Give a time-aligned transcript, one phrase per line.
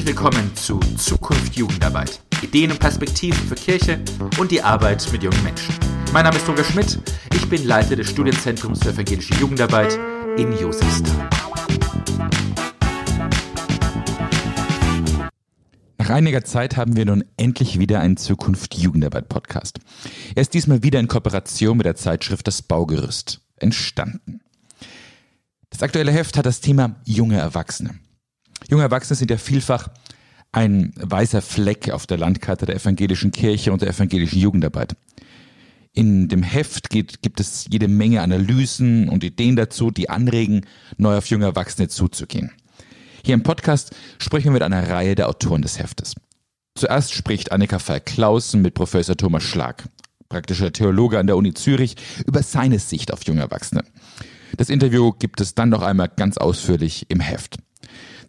[0.00, 2.22] Herzlich willkommen zu Zukunft Jugendarbeit.
[2.40, 4.02] Ideen und Perspektiven für Kirche
[4.38, 5.74] und die Arbeit mit jungen Menschen.
[6.14, 6.98] Mein Name ist Roger Schmidt.
[7.34, 9.98] Ich bin Leiter des Studienzentrums für evangelische Jugendarbeit
[10.38, 11.28] in Josefsthal.
[15.98, 19.80] Nach einiger Zeit haben wir nun endlich wieder einen Zukunft Jugendarbeit Podcast.
[20.34, 24.40] Er ist diesmal wieder in Kooperation mit der Zeitschrift Das Baugerüst entstanden.
[25.68, 28.00] Das aktuelle Heft hat das Thema junge Erwachsene.
[28.68, 29.88] Junge Erwachsene sind ja vielfach
[30.52, 34.96] ein weißer Fleck auf der Landkarte der evangelischen Kirche und der evangelischen Jugendarbeit.
[35.92, 41.16] In dem Heft geht, gibt es jede Menge Analysen und Ideen dazu, die anregen, neu
[41.16, 42.52] auf junge Erwachsene zuzugehen.
[43.24, 46.14] Hier im Podcast sprechen wir mit einer Reihe der Autoren des Heftes.
[46.76, 49.84] Zuerst spricht Annika Falk-Klausen mit Professor Thomas Schlag,
[50.28, 53.82] praktischer Theologe an der Uni Zürich, über seine Sicht auf junge Erwachsene.
[54.56, 57.58] Das Interview gibt es dann noch einmal ganz ausführlich im Heft.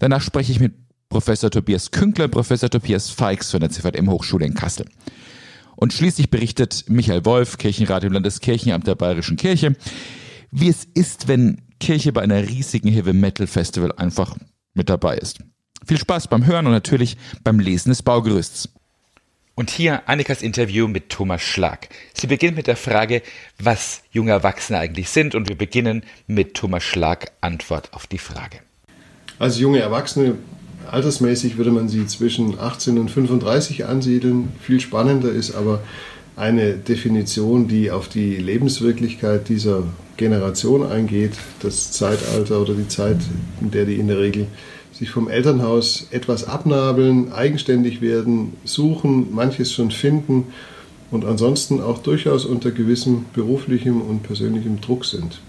[0.01, 0.73] Danach spreche ich mit
[1.09, 4.87] Professor Tobias Künkler und Professor Tobias Feix von der CVM Hochschule in Kassel.
[5.75, 9.75] Und schließlich berichtet Michael Wolf, Kirchenrat im Landeskirchenamt der Bayerischen Kirche,
[10.49, 14.35] wie es ist, wenn Kirche bei einer riesigen Heavy Metal Festival einfach
[14.73, 15.37] mit dabei ist.
[15.85, 18.69] Viel Spaß beim Hören und natürlich beim Lesen des Baugerüsts.
[19.53, 21.89] Und hier Annikas Interview mit Thomas Schlag.
[22.15, 23.21] Sie beginnt mit der Frage,
[23.59, 28.61] was junge Erwachsene eigentlich sind und wir beginnen mit Thomas Schlag Antwort auf die Frage.
[29.41, 30.35] Also junge Erwachsene,
[30.91, 34.49] altersmäßig würde man sie zwischen 18 und 35 ansiedeln.
[34.61, 35.81] Viel spannender ist aber
[36.35, 39.81] eine Definition, die auf die Lebenswirklichkeit dieser
[40.15, 43.17] Generation eingeht, das Zeitalter oder die Zeit,
[43.61, 44.45] in der die in der Regel
[44.93, 50.53] sich vom Elternhaus etwas abnabeln, eigenständig werden, suchen, manches schon finden
[51.09, 55.39] und ansonsten auch durchaus unter gewissem beruflichem und persönlichem Druck sind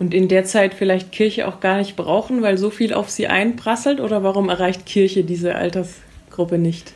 [0.00, 3.28] und in der Zeit vielleicht Kirche auch gar nicht brauchen, weil so viel auf sie
[3.28, 4.00] einprasselt?
[4.00, 6.94] Oder warum erreicht Kirche diese Altersgruppe nicht?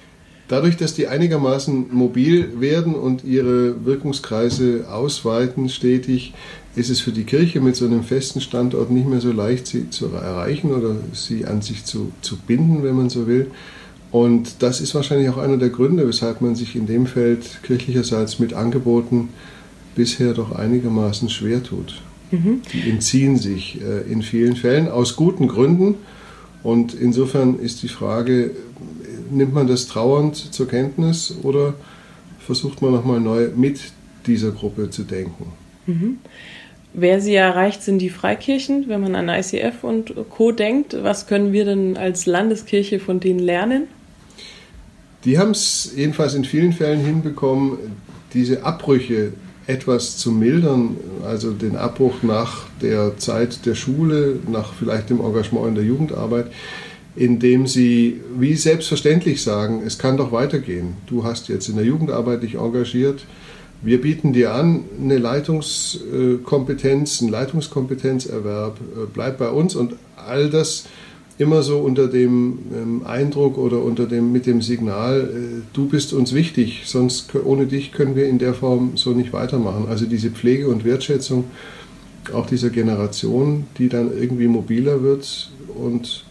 [0.48, 6.32] Dadurch, dass die einigermaßen mobil werden und ihre Wirkungskreise ausweiten stetig,
[6.76, 9.90] ist es für die Kirche mit so einem festen Standort nicht mehr so leicht, sie
[9.90, 13.50] zu erreichen oder sie an sich zu, zu binden, wenn man so will.
[14.12, 18.38] Und das ist wahrscheinlich auch einer der Gründe, weshalb man sich in dem Feld kirchlicherseits
[18.38, 19.28] mit Angeboten
[19.94, 22.00] bisher doch einigermaßen schwer tut.
[22.34, 22.62] Mhm.
[22.72, 25.96] Die entziehen sich äh, in vielen Fällen aus guten Gründen.
[26.62, 28.50] Und insofern ist die Frage,
[29.30, 31.74] nimmt man das trauernd zur Kenntnis oder
[32.38, 33.80] versucht man nochmal neu mit
[34.26, 35.52] dieser Gruppe zu denken?
[35.86, 36.18] Mhm.
[36.94, 38.88] Wer sie erreicht, sind die Freikirchen.
[38.88, 40.52] Wenn man an ICF und Co.
[40.52, 43.88] denkt, was können wir denn als Landeskirche von denen lernen?
[45.24, 47.78] Die haben es jedenfalls in vielen Fällen hinbekommen,
[48.32, 49.32] diese Abbrüche
[49.66, 55.68] etwas zu mildern, also den Abbruch nach der Zeit der Schule, nach vielleicht dem Engagement
[55.68, 56.46] in der Jugendarbeit,
[57.16, 60.96] indem sie wie selbstverständlich sagen, es kann doch weitergehen.
[61.06, 63.26] Du hast jetzt in der Jugendarbeit dich engagiert.
[63.82, 70.86] Wir bieten dir an, eine Leitungskompetenz, einen Leitungskompetenzerwerb, äh, bleib bei uns und all das
[71.38, 76.12] immer so unter dem ähm, Eindruck oder unter dem, mit dem Signal, äh, du bist
[76.12, 79.86] uns wichtig, sonst ohne dich können wir in der Form so nicht weitermachen.
[79.88, 81.44] Also diese Pflege und Wertschätzung
[82.32, 86.24] auch dieser Generation, die dann irgendwie mobiler wird und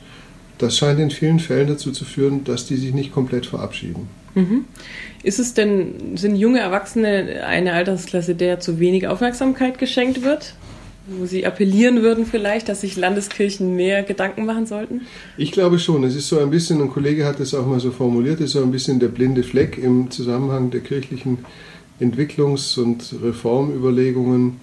[0.58, 4.08] das scheint in vielen Fällen dazu zu führen, dass die sich nicht komplett verabschieden.
[4.36, 4.66] Mhm.
[5.22, 10.56] Ist es denn, sind junge Erwachsene eine Altersklasse, der zu wenig Aufmerksamkeit geschenkt wird?
[11.08, 15.02] Wo Sie appellieren würden vielleicht, dass sich Landeskirchen mehr Gedanken machen sollten?
[15.38, 16.04] Ich glaube schon.
[16.04, 18.52] Es ist so ein bisschen, ein Kollege hat es auch mal so formuliert, es ist
[18.54, 21.40] so ein bisschen der blinde Fleck im Zusammenhang der kirchlichen
[22.00, 24.58] Entwicklungs- und Reformüberlegungen.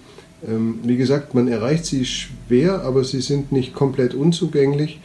[0.48, 5.00] Ähm, wie gesagt, man erreicht sie schwer, aber sie sind nicht komplett unzugänglich.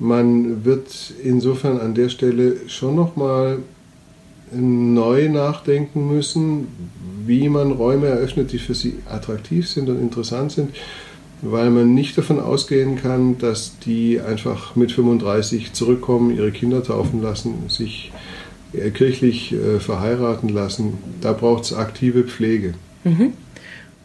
[0.00, 3.58] Man wird insofern an der Stelle schon nochmal
[4.52, 6.66] neu nachdenken müssen,
[7.26, 10.74] wie man Räume eröffnet, die für sie attraktiv sind und interessant sind,
[11.42, 17.22] weil man nicht davon ausgehen kann, dass die einfach mit 35 zurückkommen, ihre Kinder taufen
[17.22, 18.12] lassen, sich
[18.72, 20.98] äh, kirchlich äh, verheiraten lassen.
[21.20, 22.74] Da braucht es aktive Pflege.
[23.04, 23.32] Mhm.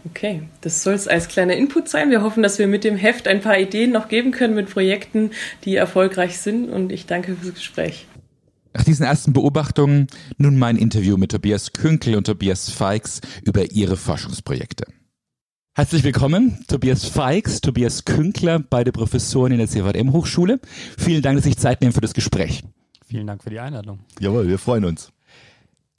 [0.10, 2.12] Okay, das soll es als kleiner Input sein.
[2.12, 5.32] Wir hoffen, dass wir mit dem Heft ein paar Ideen noch geben können mit Projekten,
[5.66, 6.70] die erfolgreich sind.
[6.70, 8.08] Und ich danke fürs Gespräch.
[8.78, 10.06] Nach diesen ersten Beobachtungen
[10.38, 14.86] nun mein Interview mit Tobias Künkel und Tobias Feix über ihre Forschungsprojekte.
[15.74, 20.60] Herzlich willkommen, Tobias Feix, Tobias Künkler, beide Professoren in der CVM Hochschule.
[20.96, 22.64] Vielen Dank, dass Sie sich Zeit nehmen für das Gespräch.
[23.04, 24.02] Vielen Dank für die Einladung.
[24.20, 25.12] Jawohl, wir freuen uns.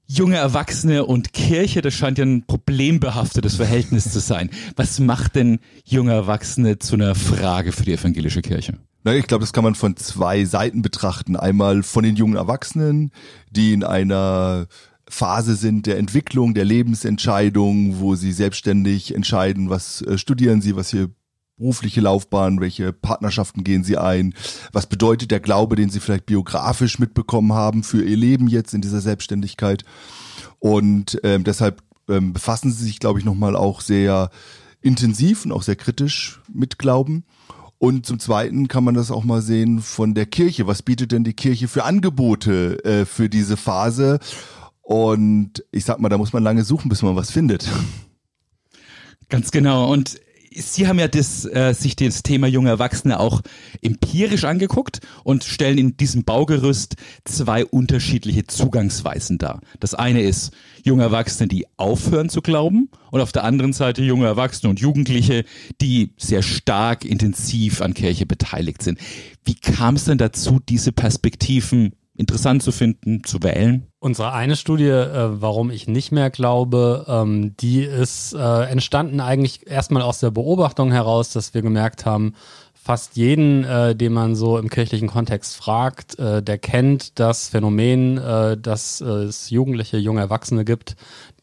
[0.07, 4.51] Junge Erwachsene und Kirche, das scheint ja ein problembehaftetes Verhältnis zu sein.
[4.77, 8.79] Was macht denn junge Erwachsene zu einer Frage für die evangelische Kirche?
[9.05, 11.37] Na, ich glaube, das kann man von zwei Seiten betrachten.
[11.37, 13.12] Einmal von den jungen Erwachsenen,
[13.50, 14.67] die in einer
[15.09, 20.91] Phase sind der Entwicklung, der Lebensentscheidung, wo sie selbstständig entscheiden, was äh, studieren sie, was
[20.91, 21.11] hier
[21.56, 24.35] berufliche Laufbahn, welche Partnerschaften gehen sie ein,
[24.73, 28.81] was bedeutet der Glaube, den sie vielleicht biografisch mitbekommen haben für ihr Leben jetzt in
[28.81, 29.85] dieser Selbstständigkeit.
[30.61, 34.31] Und ähm, deshalb ähm, befassen sie sich, glaube ich, nochmal auch sehr
[34.81, 37.25] intensiv und auch sehr kritisch mit Glauben.
[37.79, 40.67] Und zum Zweiten kann man das auch mal sehen von der Kirche.
[40.67, 44.19] Was bietet denn die Kirche für Angebote äh, für diese Phase?
[44.83, 47.69] Und ich sag mal, da muss man lange suchen, bis man was findet.
[49.29, 49.93] Ganz genau.
[49.93, 50.19] Und
[50.55, 53.43] Sie haben ja das, äh, sich das Thema junge Erwachsene auch
[53.83, 59.61] empirisch angeguckt und stellen in diesem Baugerüst zwei unterschiedliche Zugangsweisen dar.
[59.81, 60.53] Das eine ist
[60.85, 65.45] junge Erwachsene, die aufhören zu glauben und auf der anderen Seite junge Erwachsene und Jugendliche,
[65.81, 68.99] die sehr stark intensiv an Kirche beteiligt sind.
[69.44, 73.87] Wie kam es denn dazu, diese Perspektiven interessant zu finden, zu wählen?
[74.00, 79.67] Unsere eine Studie, äh, warum ich nicht mehr glaube, ähm, die ist äh, entstanden eigentlich
[79.67, 82.35] erstmal aus der Beobachtung heraus, dass wir gemerkt haben,
[82.75, 88.19] fast jeden, äh, den man so im kirchlichen Kontext fragt, äh, der kennt das Phänomen,
[88.19, 90.97] äh, dass es Jugendliche, junge Erwachsene gibt,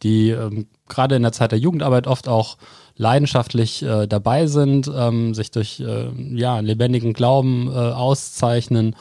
[0.03, 2.57] die ähm, gerade in der Zeit der Jugendarbeit oft auch
[2.97, 8.95] leidenschaftlich äh, dabei sind, ähm, sich durch äh, ja, lebendigen Glauben äh, auszeichnen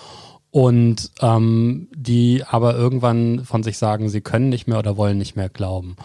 [0.55, 5.35] und ähm, die aber irgendwann von sich sagen, sie können nicht mehr oder wollen nicht
[5.35, 5.97] mehr glauben.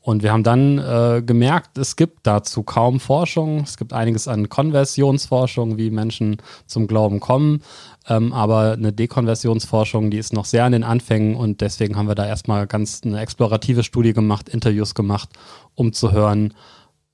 [0.00, 3.60] Und wir haben dann äh, gemerkt, es gibt dazu kaum Forschung.
[3.60, 7.62] Es gibt einiges an Konversionsforschung, wie Menschen zum Glauben kommen.
[8.08, 12.16] Ähm, aber eine Dekonversionsforschung, die ist noch sehr an den Anfängen und deswegen haben wir
[12.16, 15.28] da erstmal ganz eine explorative Studie gemacht, Interviews gemacht,
[15.76, 16.54] um zu hören,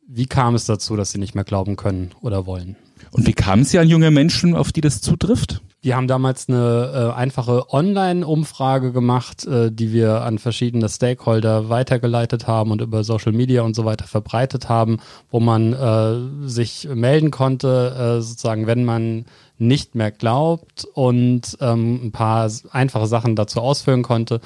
[0.07, 2.77] wie kam es dazu, dass sie nicht mehr glauben können oder wollen.
[3.11, 5.61] Und wie kamen Sie an junge Menschen, auf die das zutrifft?
[5.81, 12.49] Wir haben damals eine äh, einfache Online-Umfrage gemacht, äh, die wir an verschiedene Stakeholder weitergeleitet
[12.49, 14.99] haben und über Social Media und so weiter verbreitet haben,
[15.31, 19.27] wo man äh, sich melden konnte, äh, sozusagen, wenn man
[19.59, 24.41] nicht mehr glaubt und ähm, ein paar einfache Sachen dazu ausfüllen konnte.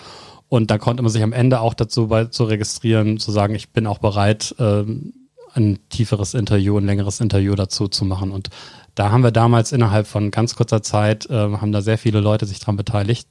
[0.50, 3.70] Und da konnte man sich am Ende auch dazu bei, zu registrieren, zu sagen, ich
[3.70, 5.14] bin auch bereit, ähm,
[5.54, 8.30] ein tieferes Interview, ein längeres Interview dazu zu machen.
[8.30, 8.50] Und
[8.94, 12.46] da haben wir damals innerhalb von ganz kurzer Zeit, äh, haben da sehr viele Leute
[12.46, 13.28] sich dran beteiligt.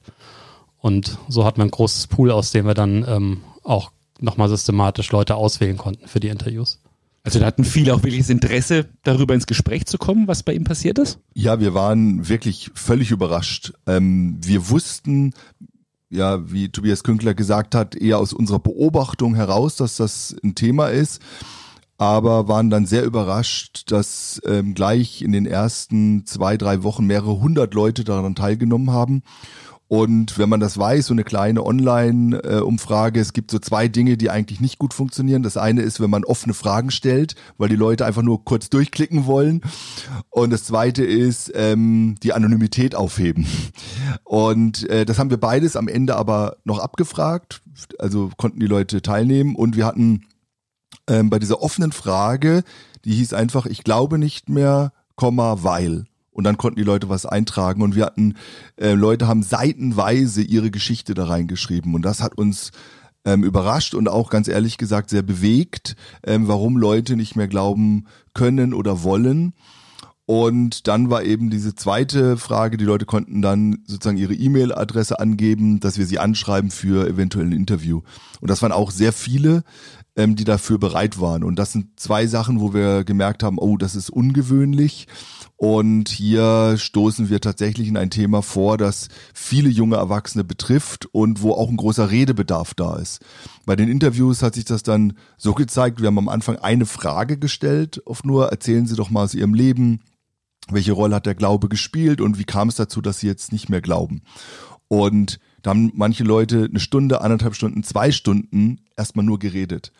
[0.78, 5.12] Und so hatten wir ein großes Pool, aus dem wir dann ähm, auch nochmal systematisch
[5.12, 6.80] Leute auswählen konnten für die Interviews.
[7.24, 10.64] Also da hatten viele auch wirkliches Interesse, darüber ins Gespräch zu kommen, was bei ihm
[10.64, 11.20] passiert ist?
[11.34, 13.72] Ja, wir waren wirklich völlig überrascht.
[13.86, 15.32] Ähm, wir wussten,
[16.10, 20.88] ja, wie Tobias Künkler gesagt hat, eher aus unserer Beobachtung heraus, dass das ein Thema
[20.88, 21.20] ist
[22.02, 27.38] aber waren dann sehr überrascht, dass ähm, gleich in den ersten zwei, drei Wochen mehrere
[27.38, 29.22] hundert Leute daran teilgenommen haben.
[29.86, 34.30] Und wenn man das weiß, so eine kleine Online-Umfrage, es gibt so zwei Dinge, die
[34.30, 35.44] eigentlich nicht gut funktionieren.
[35.44, 39.26] Das eine ist, wenn man offene Fragen stellt, weil die Leute einfach nur kurz durchklicken
[39.26, 39.60] wollen.
[40.30, 43.46] Und das zweite ist, ähm, die Anonymität aufheben.
[44.24, 47.62] Und äh, das haben wir beides am Ende aber noch abgefragt.
[48.00, 50.24] Also konnten die Leute teilnehmen und wir hatten
[51.08, 52.62] ähm, bei dieser offenen Frage,
[53.04, 56.06] die hieß einfach, ich glaube nicht mehr, Komma, weil.
[56.30, 58.34] Und dann konnten die Leute was eintragen und wir hatten,
[58.76, 62.70] äh, Leute haben seitenweise ihre Geschichte da reingeschrieben und das hat uns
[63.24, 68.06] ähm, überrascht und auch ganz ehrlich gesagt sehr bewegt, ähm, warum Leute nicht mehr glauben
[68.34, 69.52] können oder wollen.
[70.24, 75.80] Und dann war eben diese zweite Frage, die Leute konnten dann sozusagen ihre E-Mail-Adresse angeben,
[75.80, 78.02] dass wir sie anschreiben für eventuell ein Interview.
[78.40, 79.64] Und das waren auch sehr viele
[80.16, 81.44] ähm, die dafür bereit waren.
[81.44, 85.06] Und das sind zwei Sachen, wo wir gemerkt haben, oh, das ist ungewöhnlich.
[85.56, 91.40] Und hier stoßen wir tatsächlich in ein Thema vor, das viele junge Erwachsene betrifft und
[91.40, 93.20] wo auch ein großer Redebedarf da ist.
[93.64, 97.38] Bei den Interviews hat sich das dann so gezeigt, wir haben am Anfang eine Frage
[97.38, 100.00] gestellt, oft nur, erzählen Sie doch mal aus Ihrem Leben,
[100.68, 103.68] welche Rolle hat der Glaube gespielt und wie kam es dazu, dass Sie jetzt nicht
[103.68, 104.22] mehr glauben?
[104.88, 109.92] Und da haben manche Leute eine Stunde, anderthalb Stunden, zwei Stunden erstmal nur geredet.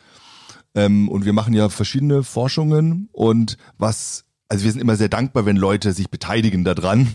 [0.75, 5.45] Ähm, und wir machen ja verschiedene Forschungen und was, also wir sind immer sehr dankbar,
[5.45, 7.07] wenn Leute sich beteiligen daran.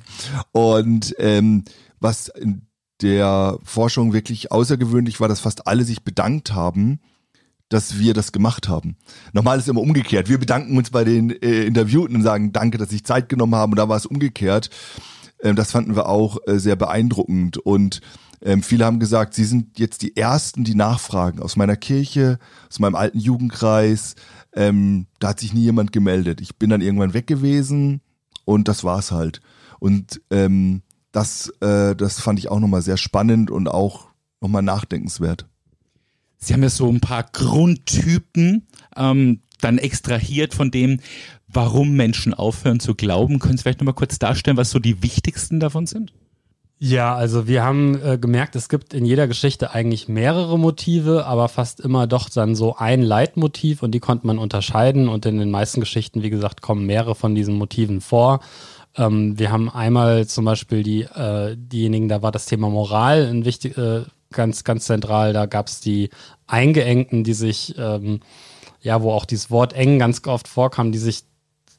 [0.52, 1.64] Und ähm,
[2.00, 2.62] was in
[3.02, 7.00] der Forschung wirklich außergewöhnlich war, dass fast alle sich bedankt haben,
[7.68, 8.96] dass wir das gemacht haben.
[9.32, 10.28] Normal ist es immer umgekehrt.
[10.28, 13.72] Wir bedanken uns bei den äh, Interviewten und sagen, danke, dass Sie Zeit genommen haben.
[13.72, 14.70] Und da war es umgekehrt.
[15.42, 17.58] Ähm, das fanden wir auch äh, sehr beeindruckend.
[17.58, 18.00] Und
[18.42, 21.40] ähm, viele haben gesagt, sie sind jetzt die Ersten, die nachfragen.
[21.40, 24.14] Aus meiner Kirche, aus meinem alten Jugendkreis.
[24.54, 26.40] Ähm, da hat sich nie jemand gemeldet.
[26.40, 28.00] Ich bin dann irgendwann weg gewesen
[28.44, 29.40] und das war's halt.
[29.80, 34.08] Und ähm, das, äh, das fand ich auch nochmal sehr spannend und auch
[34.40, 35.46] nochmal nachdenkenswert.
[36.38, 38.66] Sie haben ja so ein paar Grundtypen
[38.96, 41.00] ähm, dann extrahiert von dem,
[41.48, 43.40] warum Menschen aufhören zu glauben.
[43.40, 46.12] Können Sie vielleicht nochmal kurz darstellen, was so die wichtigsten davon sind?
[46.80, 51.48] Ja, also wir haben äh, gemerkt, es gibt in jeder Geschichte eigentlich mehrere Motive, aber
[51.48, 55.50] fast immer doch dann so ein Leitmotiv und die konnte man unterscheiden und in den
[55.50, 58.38] meisten Geschichten, wie gesagt, kommen mehrere von diesen Motiven vor.
[58.96, 63.44] Ähm, wir haben einmal zum Beispiel die, äh, diejenigen, da war das Thema Moral ein
[63.44, 65.32] wichtig, äh, ganz, ganz zentral.
[65.32, 66.10] Da gab es die
[66.46, 68.20] Eingeengten, die sich, ähm,
[68.82, 71.24] ja, wo auch dieses Wort eng ganz oft vorkam, die sich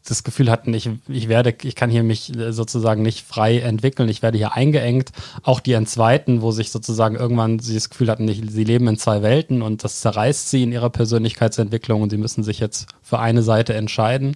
[0.09, 4.09] das Gefühl hatten, ich, ich werde, ich kann hier mich äh, sozusagen nicht frei entwickeln,
[4.09, 5.11] ich werde hier eingeengt.
[5.43, 8.97] Auch die Zweiten, wo sich sozusagen irgendwann sie das Gefühl hatten, ich, sie leben in
[8.97, 13.19] zwei Welten und das zerreißt sie in ihrer Persönlichkeitsentwicklung und sie müssen sich jetzt für
[13.19, 14.35] eine Seite entscheiden.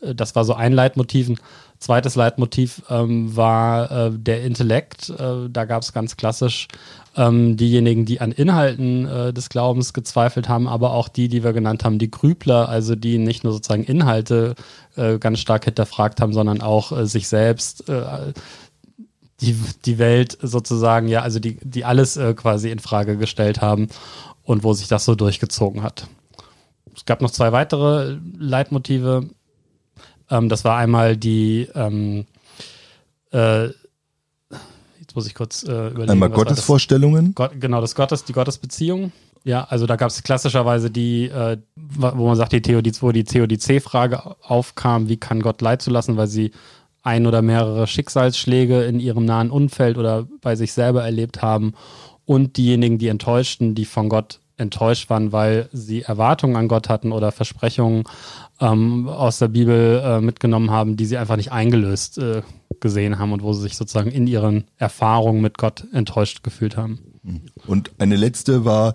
[0.00, 1.32] Äh, das war so ein Leitmotiv.
[1.78, 5.10] Zweites Leitmotiv ähm, war äh, der Intellekt.
[5.10, 6.68] Äh, da gab es ganz klassisch
[7.16, 11.52] ähm, diejenigen, die an Inhalten äh, des Glaubens gezweifelt haben, aber auch die, die wir
[11.52, 14.54] genannt haben, die Grübler, also die nicht nur sozusagen Inhalte
[14.96, 18.32] äh, ganz stark hinterfragt haben, sondern auch äh, sich selbst, äh,
[19.40, 23.88] die, die Welt sozusagen, ja, also die, die alles äh, quasi in Frage gestellt haben
[24.42, 26.08] und wo sich das so durchgezogen hat.
[26.96, 29.28] Es gab noch zwei weitere Leitmotive.
[30.30, 32.26] Ähm, das war einmal die ähm,
[33.32, 33.68] äh,
[35.14, 36.10] Jetzt muss ich kurz äh, überlegen.
[36.10, 37.36] Einmal Gottesvorstellungen.
[37.36, 39.12] Gott, genau, das Gottes, die Gottesbeziehung.
[39.44, 43.22] Ja, also da gab es klassischerweise die, äh, wo man sagt, die Theodiz, wo die
[43.22, 46.50] Theodizee-Frage aufkam, wie kann Gott Leid zulassen, weil sie
[47.04, 51.74] ein oder mehrere Schicksalsschläge in ihrem nahen Umfeld oder bei sich selber erlebt haben
[52.24, 57.12] und diejenigen, die enttäuschten, die von Gott enttäuscht waren, weil sie Erwartungen an Gott hatten
[57.12, 58.04] oder Versprechungen
[58.60, 62.42] ähm, aus der Bibel äh, mitgenommen haben, die sie einfach nicht eingelöst äh,
[62.80, 66.98] gesehen haben und wo sie sich sozusagen in ihren Erfahrungen mit Gott enttäuscht gefühlt haben.
[67.66, 68.92] Und eine letzte war,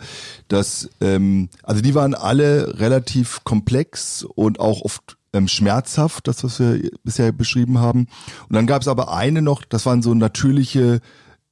[0.48, 6.60] dass, ähm, also die waren alle relativ komplex und auch oft ähm, schmerzhaft, das, was
[6.60, 8.08] wir bisher beschrieben haben.
[8.48, 11.02] Und dann gab es aber eine noch, das waren so natürliche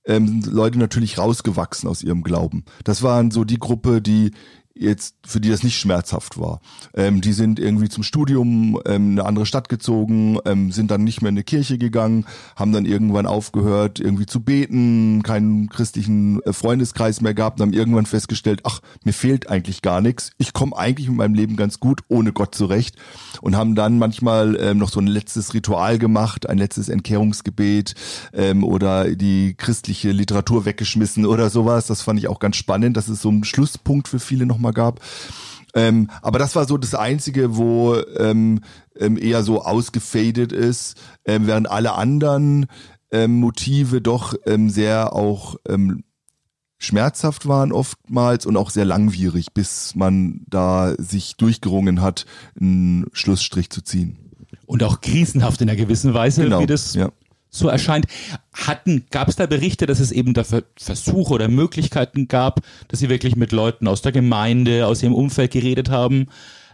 [0.08, 2.66] ähm, Leute natürlich rausgewachsen aus ihrem Glauben.
[2.84, 4.32] Das waren so die Gruppe, die
[4.80, 6.62] jetzt für die das nicht schmerzhaft war.
[6.94, 11.22] Ähm, die sind irgendwie zum Studium ähm, eine andere Stadt gezogen, ähm, sind dann nicht
[11.22, 16.54] mehr in eine Kirche gegangen, haben dann irgendwann aufgehört, irgendwie zu beten, keinen christlichen äh,
[16.54, 20.32] Freundeskreis mehr gehabt und haben irgendwann festgestellt, ach, mir fehlt eigentlich gar nichts.
[20.38, 22.96] Ich komme eigentlich mit meinem Leben ganz gut ohne Gott zurecht
[23.42, 27.96] und haben dann manchmal ähm, noch so ein letztes Ritual gemacht, ein letztes Entkehrungsgebet
[28.34, 31.88] ähm, oder die christliche Literatur weggeschmissen oder sowas.
[31.88, 32.98] Das fand ich auch ganz spannend.
[32.98, 35.02] Das ist so ein Schlusspunkt für viele nochmal gab.
[35.74, 38.62] Ähm, aber das war so das Einzige, wo ähm,
[38.98, 40.96] ähm, eher so ausgefadet ist,
[41.26, 42.68] ähm, während alle anderen
[43.12, 46.04] ähm, Motive doch ähm, sehr auch ähm,
[46.78, 52.26] schmerzhaft waren oftmals und auch sehr langwierig, bis man da sich durchgerungen hat,
[52.60, 54.18] einen Schlussstrich zu ziehen.
[54.66, 57.10] Und auch krisenhaft in einer gewissen Weise, Genau, wie das ja.
[57.50, 58.06] So erscheint.
[58.54, 63.00] Hatten, gab es da Berichte, dass es eben da Ver- Versuche oder Möglichkeiten gab, dass
[63.00, 66.28] sie wirklich mit Leuten aus der Gemeinde, aus ihrem Umfeld geredet haben,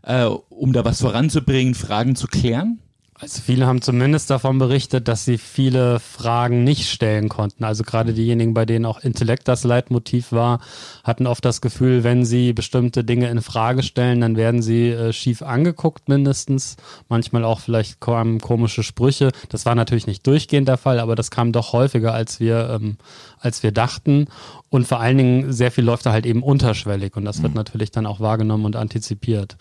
[0.03, 2.79] äh, um da was voranzubringen, Fragen zu klären?
[3.23, 7.63] Also viele haben zumindest davon berichtet, dass sie viele Fragen nicht stellen konnten.
[7.63, 10.59] Also gerade diejenigen, bei denen auch Intellekt das Leitmotiv war,
[11.05, 15.13] hatten oft das Gefühl, wenn sie bestimmte Dinge in Frage stellen, dann werden sie äh,
[15.13, 16.75] schief angeguckt mindestens.
[17.07, 19.31] Manchmal auch vielleicht kamen komische Sprüche.
[19.47, 22.97] Das war natürlich nicht durchgehend der Fall, aber das kam doch häufiger, als wir, ähm,
[23.39, 24.27] als wir dachten.
[24.69, 27.91] Und vor allen Dingen sehr viel läuft da halt eben unterschwellig und das wird natürlich
[27.91, 29.55] dann auch wahrgenommen und antizipiert.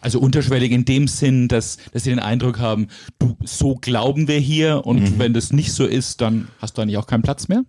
[0.00, 2.88] Also unterschwellig in dem Sinn, dass, dass sie den Eindruck haben,
[3.18, 6.96] du, so glauben wir hier und wenn das nicht so ist, dann hast du eigentlich
[6.96, 7.64] auch keinen Platz mehr?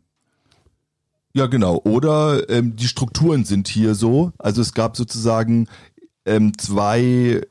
[1.33, 1.81] Ja, genau.
[1.85, 4.33] Oder ähm, die Strukturen sind hier so.
[4.37, 5.67] Also es gab sozusagen
[6.25, 7.41] ähm, zwei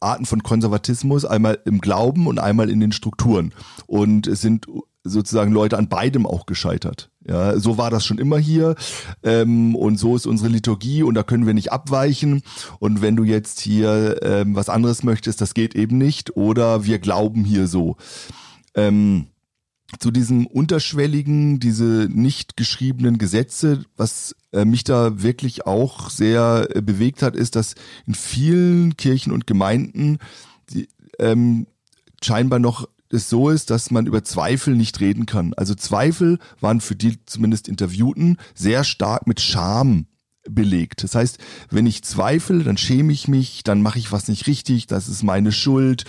[0.00, 3.52] Arten von Konservatismus, einmal im Glauben und einmal in den Strukturen.
[3.86, 4.66] Und es sind
[5.04, 7.10] sozusagen Leute an beidem auch gescheitert.
[7.28, 8.76] Ja, so war das schon immer hier
[9.24, 12.42] ähm, und so ist unsere Liturgie und da können wir nicht abweichen.
[12.78, 16.36] Und wenn du jetzt hier ähm, was anderes möchtest, das geht eben nicht.
[16.36, 17.96] Oder wir glauben hier so.
[18.74, 19.26] Ähm,
[19.98, 26.82] zu diesem unterschwelligen, diese nicht geschriebenen Gesetze, was äh, mich da wirklich auch sehr äh,
[26.82, 27.74] bewegt hat, ist, dass
[28.06, 30.18] in vielen Kirchen und Gemeinden
[30.70, 31.66] die, ähm,
[32.22, 35.54] scheinbar noch es so ist, dass man über Zweifel nicht reden kann.
[35.54, 40.06] Also Zweifel waren für die zumindest Interviewten sehr stark mit Scham
[40.48, 41.02] belegt.
[41.04, 41.38] Das heißt,
[41.70, 45.22] wenn ich zweifle, dann schäme ich mich, dann mache ich was nicht richtig, das ist
[45.22, 46.04] meine Schuld,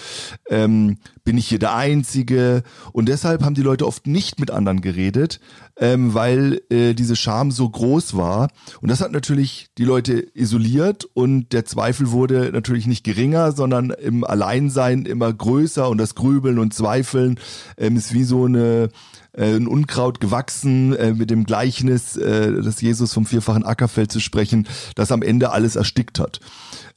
[0.50, 2.64] ähm, bin ich hier der Einzige.
[2.94, 5.40] Und deshalb haben die Leute oft nicht mit anderen geredet,
[5.80, 8.50] ähm, weil äh, diese Scham so groß war.
[8.82, 13.90] Und das hat natürlich die Leute isoliert und der Zweifel wurde natürlich nicht geringer, sondern
[13.90, 17.40] im Alleinsein immer größer und das Grübeln und Zweifeln
[17.78, 18.90] ähm, ist wie so eine
[19.38, 24.20] äh, ein Unkraut gewachsen, äh, mit dem Gleichnis, äh, das Jesus vom vierfachen Ackerfeld zu
[24.20, 26.40] sprechen, das am Ende alles erstickt hat.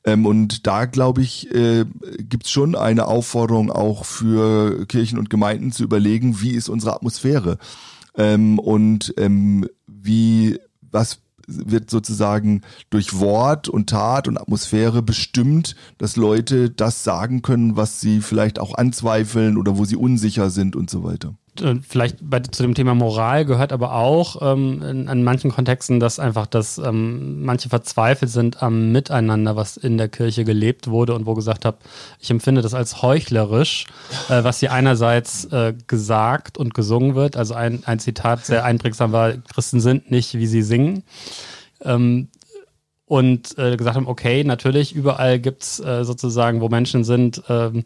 [0.05, 1.85] Ähm, und da, glaube ich, äh,
[2.19, 6.95] gibt es schon eine Aufforderung auch für Kirchen und Gemeinden zu überlegen, wie ist unsere
[6.95, 7.59] Atmosphäre
[8.17, 10.59] ähm, und ähm, wie,
[10.91, 17.77] was wird sozusagen durch Wort und Tat und Atmosphäre bestimmt, dass Leute das sagen können,
[17.77, 21.35] was sie vielleicht auch anzweifeln oder wo sie unsicher sind und so weiter.
[21.61, 26.01] Äh, vielleicht bei, zu dem Thema Moral gehört aber auch ähm, in, in, manchen Kontexten,
[26.01, 31.15] dass einfach, dass ähm, manche verzweifelt sind am Miteinander, was in der Kirche gelebt wurde
[31.15, 31.79] und wo gesagt habe,
[32.19, 33.87] ich empfinde das als heuchlerisch,
[34.29, 37.37] äh, was hier einerseits äh, gesagt und gesungen wird.
[37.37, 41.03] Also ein, ein Zitat sehr einprägsam war, Christen sind nicht, wie sie singen.
[41.83, 42.29] Ähm,
[43.11, 47.85] und äh, gesagt haben, okay, natürlich, überall gibt's äh, sozusagen, wo Menschen sind, ähm,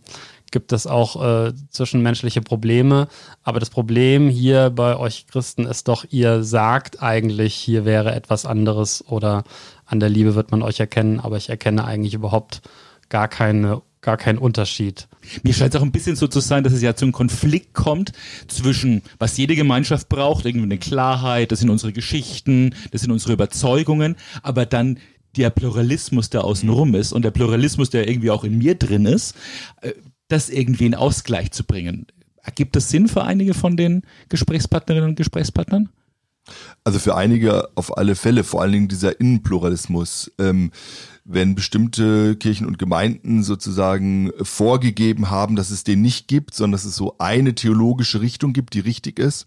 [0.50, 3.08] gibt es auch äh, zwischenmenschliche Probleme.
[3.42, 8.46] Aber das Problem hier bei euch Christen ist doch, ihr sagt eigentlich, hier wäre etwas
[8.46, 9.44] anderes oder
[9.84, 12.62] an der Liebe wird man euch erkennen, aber ich erkenne eigentlich überhaupt
[13.08, 15.08] gar keine gar keinen Unterschied.
[15.42, 17.72] Mir scheint es auch ein bisschen so zu sein, dass es ja zu einem Konflikt
[17.72, 18.12] kommt
[18.48, 23.32] zwischen, was jede Gemeinschaft braucht, irgendwie eine Klarheit, das sind unsere Geschichten, das sind unsere
[23.32, 24.98] Überzeugungen, aber dann
[25.36, 29.34] der Pluralismus, der außenrum ist und der Pluralismus, der irgendwie auch in mir drin ist,
[29.80, 29.92] äh,
[30.28, 32.06] das irgendwie in Ausgleich zu bringen.
[32.42, 35.88] Ergibt das Sinn für einige von den Gesprächspartnerinnen und Gesprächspartnern?
[36.84, 40.30] Also für einige auf alle Fälle, vor allen Dingen dieser Innenpluralismus.
[40.38, 40.72] Ähm,
[41.24, 46.84] wenn bestimmte Kirchen und Gemeinden sozusagen vorgegeben haben, dass es den nicht gibt, sondern dass
[46.84, 49.46] es so eine theologische Richtung gibt, die richtig ist,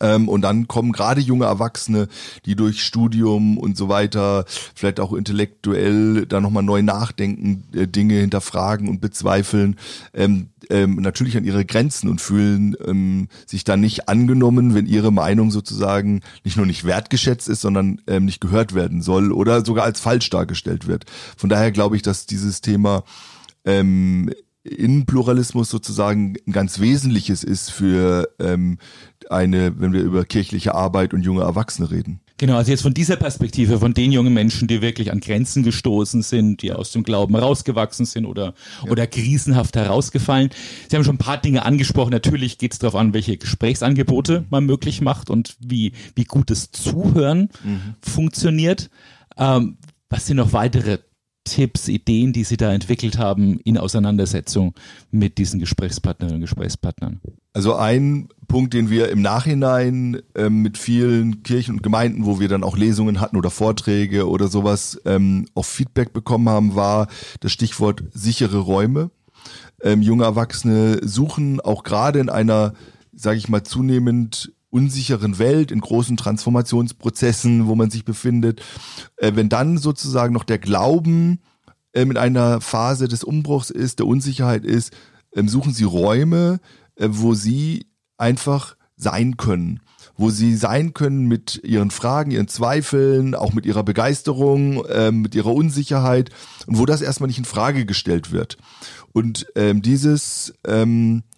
[0.00, 2.08] ähm, und dann kommen gerade junge Erwachsene,
[2.46, 8.14] die durch Studium und so weiter, vielleicht auch intellektuell da nochmal neu nachdenken, äh, Dinge
[8.14, 9.76] hinterfragen und bezweifeln,
[10.14, 15.12] ähm, ähm, natürlich an ihre Grenzen und fühlen ähm, sich dann nicht angenommen, wenn ihre
[15.12, 19.84] Meinung sozusagen nicht nur nicht wertgeschätzt ist, sondern ähm, nicht gehört werden soll oder sogar
[19.84, 21.04] als falsch dargestellt wird.
[21.36, 23.04] Von daher glaube ich, dass dieses Thema
[23.64, 24.30] ähm,
[24.62, 28.78] Innenpluralismus sozusagen ein ganz wesentliches ist für ähm,
[29.30, 32.20] eine, wenn wir über kirchliche Arbeit und junge Erwachsene reden.
[32.40, 36.22] Genau, also jetzt von dieser Perspektive, von den jungen Menschen, die wirklich an Grenzen gestoßen
[36.22, 38.90] sind, die aus dem Glauben rausgewachsen sind oder, ja.
[38.90, 40.48] oder krisenhaft herausgefallen.
[40.88, 42.12] Sie haben schon ein paar Dinge angesprochen.
[42.12, 47.50] Natürlich geht es darauf an, welche Gesprächsangebote man möglich macht und wie, wie gutes Zuhören
[47.62, 47.94] mhm.
[48.00, 48.88] funktioniert.
[49.36, 49.76] Ähm,
[50.08, 50.98] was sind noch weitere
[51.50, 54.74] Tipps, Ideen, die Sie da entwickelt haben in Auseinandersetzung
[55.10, 57.20] mit diesen Gesprächspartnerinnen und Gesprächspartnern?
[57.52, 62.48] Also ein Punkt, den wir im Nachhinein ähm, mit vielen Kirchen und Gemeinden, wo wir
[62.48, 67.08] dann auch Lesungen hatten oder Vorträge oder sowas, ähm, auch Feedback bekommen haben, war
[67.40, 69.10] das Stichwort sichere Räume.
[69.82, 72.74] Ähm, junge Erwachsene suchen auch gerade in einer,
[73.12, 78.62] sage ich mal, zunehmend unsicheren Welt, in großen Transformationsprozessen, wo man sich befindet,
[79.16, 81.40] äh, wenn dann sozusagen noch der Glauben
[81.92, 84.92] äh, in einer Phase des Umbruchs ist, der Unsicherheit ist,
[85.32, 86.60] äh, suchen sie Räume,
[86.96, 89.80] äh, wo sie einfach sein können,
[90.16, 95.34] wo sie sein können mit ihren Fragen, ihren Zweifeln, auch mit ihrer Begeisterung, äh, mit
[95.34, 96.30] ihrer Unsicherheit
[96.66, 98.58] und wo das erstmal nicht in Frage gestellt wird.
[99.12, 101.29] Und ähm, dieses ähm, äh,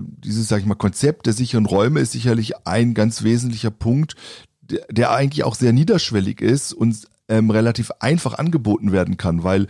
[0.00, 4.14] dieses, sag ich mal, Konzept der sicheren Räume ist sicherlich ein ganz wesentlicher Punkt,
[4.62, 9.66] der, der eigentlich auch sehr niederschwellig ist und ähm, relativ einfach angeboten werden kann, weil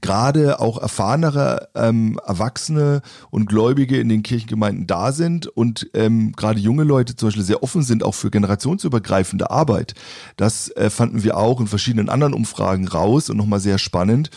[0.00, 6.60] gerade auch erfahrenere ähm, Erwachsene und Gläubige in den Kirchengemeinden da sind und ähm, gerade
[6.60, 9.94] junge Leute zum Beispiel sehr offen sind auch für generationsübergreifende Arbeit.
[10.36, 14.30] Das äh, fanden wir auch in verschiedenen anderen Umfragen raus und nochmal sehr spannend.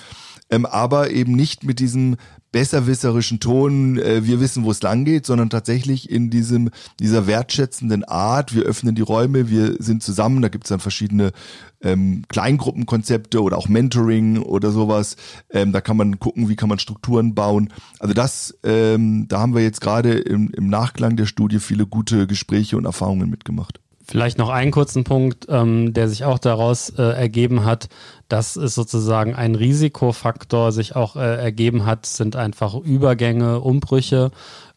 [0.50, 2.18] Ähm, aber eben nicht mit diesem
[2.52, 6.70] besserwisserischen Ton, äh, wir wissen, wo es lang geht, sondern tatsächlich in diesem,
[7.02, 11.34] dieser wertschätzenden Art, wir öffnen die Räume, wir sind zusammen, da gibt es dann verschiedene
[11.82, 15.18] ähm, Kleingruppenkonzepte oder auch Mentoring oder sowas.
[15.50, 17.74] Ähm, da kann man gucken, wie kann man Strukturen bauen.
[18.00, 22.26] Also das, ähm, da haben wir jetzt gerade im, im Nachklang der Studie viele gute
[22.26, 23.82] Gespräche und Erfahrungen mitgemacht.
[24.08, 27.90] Vielleicht noch einen kurzen Punkt, ähm, der sich auch daraus äh, ergeben hat,
[28.30, 34.32] dass es sozusagen ein Risikofaktor sich auch äh, ergeben hat, sind einfach Übergänge, Umbrüche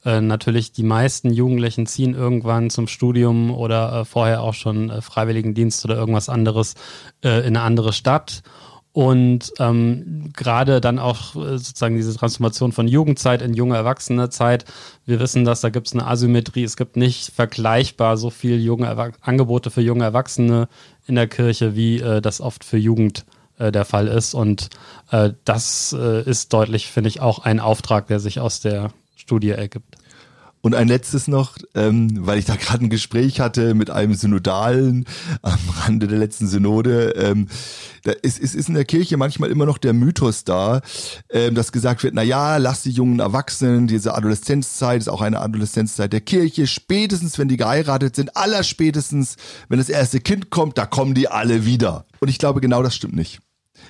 [0.05, 5.03] Äh, natürlich die meisten Jugendlichen ziehen irgendwann zum Studium oder äh, vorher auch schon äh,
[5.03, 6.75] Freiwilligendienst oder irgendwas anderes
[7.25, 8.43] äh, in eine andere Stadt.
[8.99, 14.65] Und ähm, gerade dann auch äh, sozusagen diese Transformation von Jugendzeit in junge Erwachsenezeit.
[15.07, 16.65] Wir wissen, dass da gibt es eine Asymmetrie.
[16.65, 20.67] Es gibt nicht vergleichbar so viel junge Angebote für junge Erwachsene
[21.07, 23.25] in der Kirche, wie äh, das oft für Jugend
[23.59, 24.35] äh, der Fall ist.
[24.35, 24.69] Und
[25.13, 29.51] äh, das äh, ist deutlich, finde ich, auch ein Auftrag, der sich aus der Studie
[29.51, 29.98] ergibt.
[30.61, 35.05] Und ein letztes noch, ähm, weil ich da gerade ein Gespräch hatte mit einem Synodalen
[35.43, 37.11] am Rande der letzten Synode.
[37.17, 37.49] Ähm,
[38.03, 40.81] da ist, ist, ist in der Kirche manchmal immer noch der Mythos da,
[41.31, 45.41] ähm, dass gesagt wird, na ja, lass die jungen Erwachsenen, diese Adoleszenzzeit ist auch eine
[45.41, 49.37] Adoleszenzzeit der Kirche, spätestens wenn die geheiratet sind, allerspätestens,
[49.69, 52.07] wenn das erste Kind kommt, da kommen die alle wieder.
[52.21, 53.41] Und ich glaube, genau das stimmt nicht.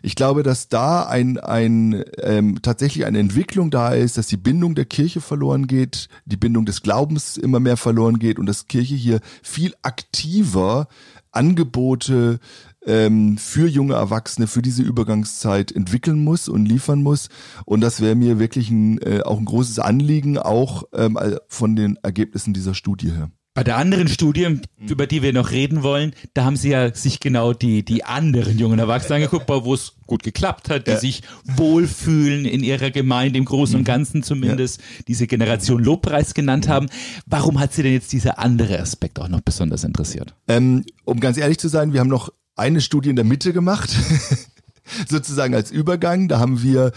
[0.02, 4.74] Ich glaube, dass da ein, ein ähm, tatsächlich eine Entwicklung da ist, dass die Bindung
[4.74, 8.94] der Kirche verloren geht, die Bindung des Glaubens immer mehr verloren geht und dass Kirche
[8.94, 10.88] hier viel aktiver
[11.30, 12.40] Angebote
[12.86, 17.28] ähm, für junge Erwachsene für diese Übergangszeit entwickeln muss und liefern muss.
[17.64, 21.96] Und das wäre mir wirklich ein, äh, auch ein großes Anliegen, auch ähm, von den
[22.02, 23.30] Ergebnissen dieser Studie her.
[23.58, 27.18] Bei der anderen Studie, über die wir noch reden wollen, da haben sie ja sich
[27.18, 30.96] genau die, die anderen jungen Erwachsenen angeguckt, wo es gut geklappt hat, die ja.
[31.00, 31.24] sich
[31.56, 33.86] wohlfühlen in ihrer Gemeinde, im Großen und mhm.
[33.86, 35.02] Ganzen zumindest, ja.
[35.08, 36.86] diese Generation Lobpreis genannt haben.
[37.26, 40.36] Warum hat sie denn jetzt dieser andere Aspekt auch noch besonders interessiert?
[40.46, 43.90] Ähm, um ganz ehrlich zu sein, wir haben noch eine Studie in der Mitte gemacht.
[45.08, 46.28] sozusagen als Übergang.
[46.28, 46.92] Da haben wir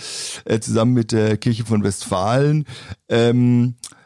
[0.45, 2.65] äh, zusammen mit der Kirche von Westfalen
[3.09, 4.00] ähm, äh,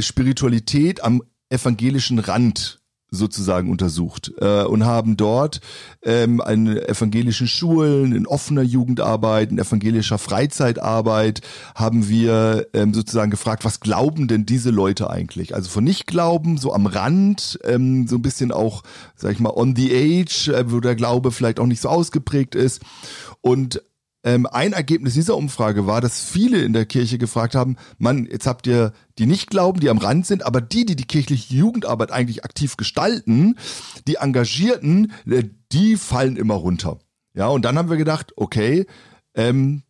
[0.00, 2.78] Spiritualität am evangelischen Rand
[3.10, 5.60] sozusagen untersucht äh, und haben dort
[6.02, 11.40] ähm, an evangelischen Schulen, in offener Jugendarbeit, in evangelischer Freizeitarbeit
[11.74, 15.54] haben wir ähm, sozusagen gefragt, was glauben denn diese Leute eigentlich?
[15.54, 18.82] Also von Nicht-Glauben, so am Rand, ähm, so ein bisschen auch,
[19.16, 22.54] sag ich mal, on the age, äh, wo der Glaube vielleicht auch nicht so ausgeprägt
[22.54, 22.82] ist.
[23.40, 23.82] Und
[24.24, 28.46] ähm, ein Ergebnis dieser Umfrage war, dass viele in der Kirche gefragt haben, Mann, jetzt
[28.46, 32.10] habt ihr die nicht glauben, die am Rand sind, aber die, die die kirchliche Jugendarbeit
[32.10, 33.56] eigentlich aktiv gestalten,
[34.06, 36.98] die Engagierten, äh, die fallen immer runter.
[37.34, 38.86] Ja, und dann haben wir gedacht, okay,
[39.34, 39.82] ähm,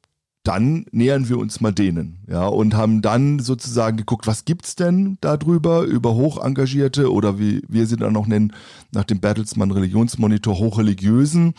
[0.48, 5.18] dann nähern wir uns mal denen, ja, und haben dann sozusagen geguckt, was gibt's denn
[5.20, 8.54] da drüber über Hochengagierte oder wie wir sie dann noch nennen,
[8.90, 11.52] nach dem Bertelsmann Religionsmonitor Hochreligiösen.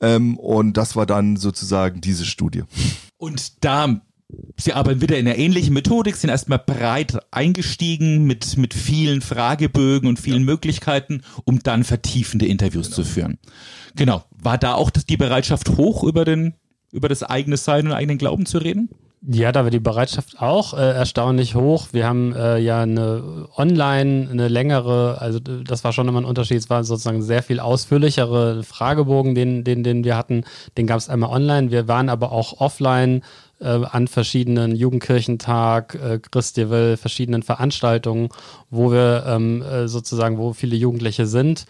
[0.00, 2.62] Ähm, und das war dann sozusagen diese Studie.
[3.16, 4.00] Und da
[4.58, 10.06] Sie arbeiten wieder in einer ähnlichen Methodik, sind erstmal breit eingestiegen mit, mit vielen Fragebögen
[10.06, 10.44] und vielen ja.
[10.44, 12.96] Möglichkeiten, um dann vertiefende Interviews genau.
[12.96, 13.38] zu führen.
[13.96, 14.24] Genau.
[14.30, 16.52] War da auch die Bereitschaft hoch, über den
[16.92, 18.88] über das eigene Sein und eigenen Glauben zu reden?
[19.26, 21.88] Ja, da war die Bereitschaft auch äh, erstaunlich hoch.
[21.90, 26.58] Wir haben äh, ja eine online, eine längere, also das war schon immer ein Unterschied,
[26.58, 30.44] es war sozusagen sehr viel ausführlichere Fragebogen, den, den, den wir hatten.
[30.76, 31.72] Den gab es einmal online.
[31.72, 33.22] Wir waren aber auch offline
[33.60, 38.28] äh, an verschiedenen Jugendkirchentag, äh, Christiewil, verschiedenen Veranstaltungen,
[38.70, 41.66] wo wir ähm, äh, sozusagen, wo viele Jugendliche sind.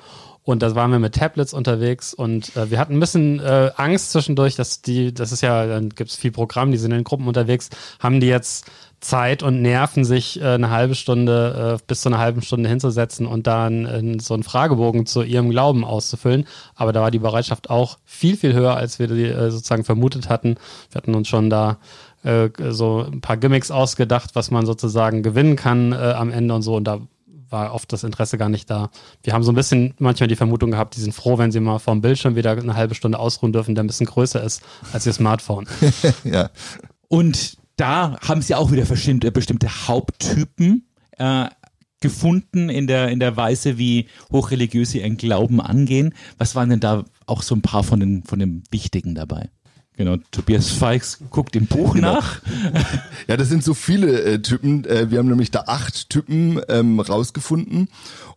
[0.49, 4.13] Und da waren wir mit Tablets unterwegs und äh, wir hatten ein bisschen äh, Angst
[4.13, 7.29] zwischendurch, dass die, das ist ja, dann gibt es viel Programm, die sind in Gruppen
[7.29, 7.69] unterwegs,
[8.01, 8.65] haben die jetzt
[8.99, 13.27] Zeit und Nerven, sich äh, eine halbe Stunde äh, bis zu einer halben Stunde hinzusetzen
[13.27, 16.47] und dann äh, so einen Fragebogen zu ihrem Glauben auszufüllen.
[16.75, 20.31] Aber da war die Bereitschaft auch viel, viel höher, als wir die äh, sozusagen vermutet
[20.31, 20.55] hatten.
[20.91, 21.77] Wir hatten uns schon da
[22.23, 26.63] äh, so ein paar Gimmicks ausgedacht, was man sozusagen gewinnen kann äh, am Ende und
[26.63, 26.75] so.
[26.75, 27.01] Und da
[27.51, 28.91] war oft das Interesse gar nicht da.
[29.23, 31.79] Wir haben so ein bisschen manchmal die Vermutung gehabt, die sind froh, wenn sie mal
[31.79, 35.13] vom Bildschirm wieder eine halbe Stunde ausruhen dürfen, der ein bisschen größer ist als ihr
[35.13, 35.67] Smartphone.
[36.25, 36.51] ja.
[37.09, 41.47] Und da haben sie auch wieder bestimmte, bestimmte Haupttypen äh,
[42.01, 46.15] gefunden in der, in der Weise, wie hochreligiöse ihren Glauben angehen.
[46.37, 49.51] Was waren denn da auch so ein paar von den, von den wichtigen dabei?
[49.99, 52.15] Genau, Tobias Feix guckt im Buch genau.
[52.15, 52.41] nach.
[53.27, 54.85] Ja, das sind so viele äh, Typen.
[54.85, 57.89] Äh, wir haben nämlich da acht Typen ähm, rausgefunden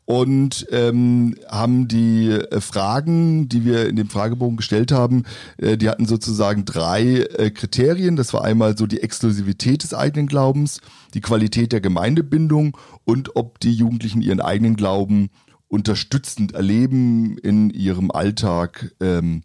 [0.06, 5.24] und ähm, haben die äh, Fragen, die wir in dem Fragebogen gestellt haben,
[5.58, 8.16] äh, die hatten sozusagen drei äh, Kriterien.
[8.16, 10.82] Das war einmal so die Exklusivität des eigenen Glaubens,
[11.14, 15.30] die Qualität der Gemeindebindung und ob die Jugendlichen ihren eigenen Glauben
[15.72, 18.92] unterstützend erleben in ihrem Alltag.
[19.00, 19.44] Ähm,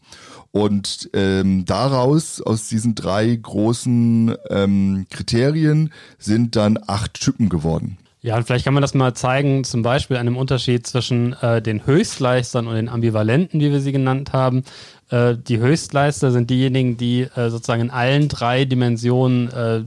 [0.53, 7.99] und ähm, daraus, aus diesen drei großen ähm, Kriterien, sind dann acht Typen geworden.
[8.27, 11.63] Ja, und vielleicht kann man das mal zeigen, zum Beispiel an dem Unterschied zwischen äh,
[11.63, 14.65] den Höchstleistern und den Ambivalenten, wie wir sie genannt haben.
[15.11, 19.85] Äh, die Höchstleister sind diejenigen, die äh, sozusagen in allen drei Dimensionen äh,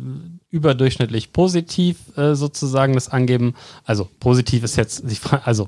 [0.52, 3.56] überdurchschnittlich positiv äh, sozusagen das angeben.
[3.84, 5.04] Also positiv ist jetzt,
[5.43, 5.67] also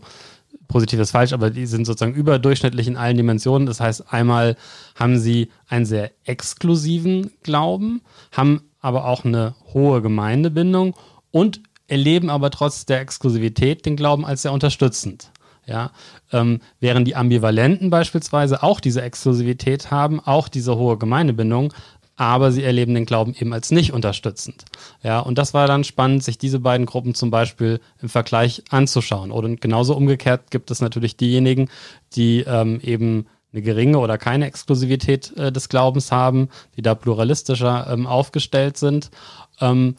[0.71, 3.67] positiv ist falsch, aber die sind sozusagen überdurchschnittlich in allen Dimensionen.
[3.67, 4.55] Das heißt, einmal
[4.95, 10.95] haben sie einen sehr exklusiven Glauben, haben aber auch eine hohe Gemeindebindung
[11.29, 15.31] und erleben aber trotz der Exklusivität den Glauben als sehr unterstützend.
[15.67, 15.91] Ja,
[16.31, 21.71] ähm, während die Ambivalenten beispielsweise auch diese Exklusivität haben, auch diese hohe Gemeindebindung,
[22.15, 24.65] aber sie erleben den Glauben eben als nicht unterstützend.
[25.03, 29.31] Ja, und das war dann spannend, sich diese beiden Gruppen zum Beispiel im Vergleich anzuschauen.
[29.31, 31.69] Oder genauso umgekehrt gibt es natürlich diejenigen,
[32.13, 37.87] die ähm, eben eine geringe oder keine Exklusivität äh, des Glaubens haben, die da pluralistischer
[37.89, 39.11] ähm, aufgestellt sind,
[39.59, 39.95] ähm,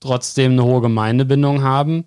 [0.00, 2.04] trotzdem eine hohe Gemeindebindung haben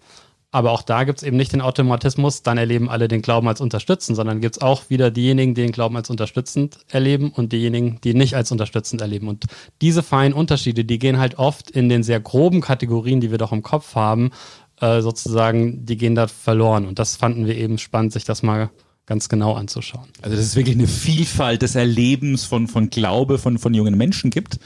[0.55, 3.59] aber auch da gibt es eben nicht den Automatismus, dann erleben alle den Glauben als
[3.59, 7.99] unterstützend, sondern gibt es auch wieder diejenigen, die den Glauben als unterstützend erleben und diejenigen,
[8.05, 9.27] die nicht als unterstützend erleben.
[9.27, 9.47] Und
[9.81, 13.51] diese feinen Unterschiede, die gehen halt oft in den sehr groben Kategorien, die wir doch
[13.51, 14.31] im Kopf haben,
[14.79, 16.85] äh, sozusagen, die gehen da verloren.
[16.85, 18.69] Und das fanden wir eben spannend, sich das mal
[19.07, 20.07] ganz genau anzuschauen.
[20.21, 24.29] Also das ist wirklich eine Vielfalt des Erlebens von, von Glaube von, von jungen Menschen
[24.29, 24.61] gibt.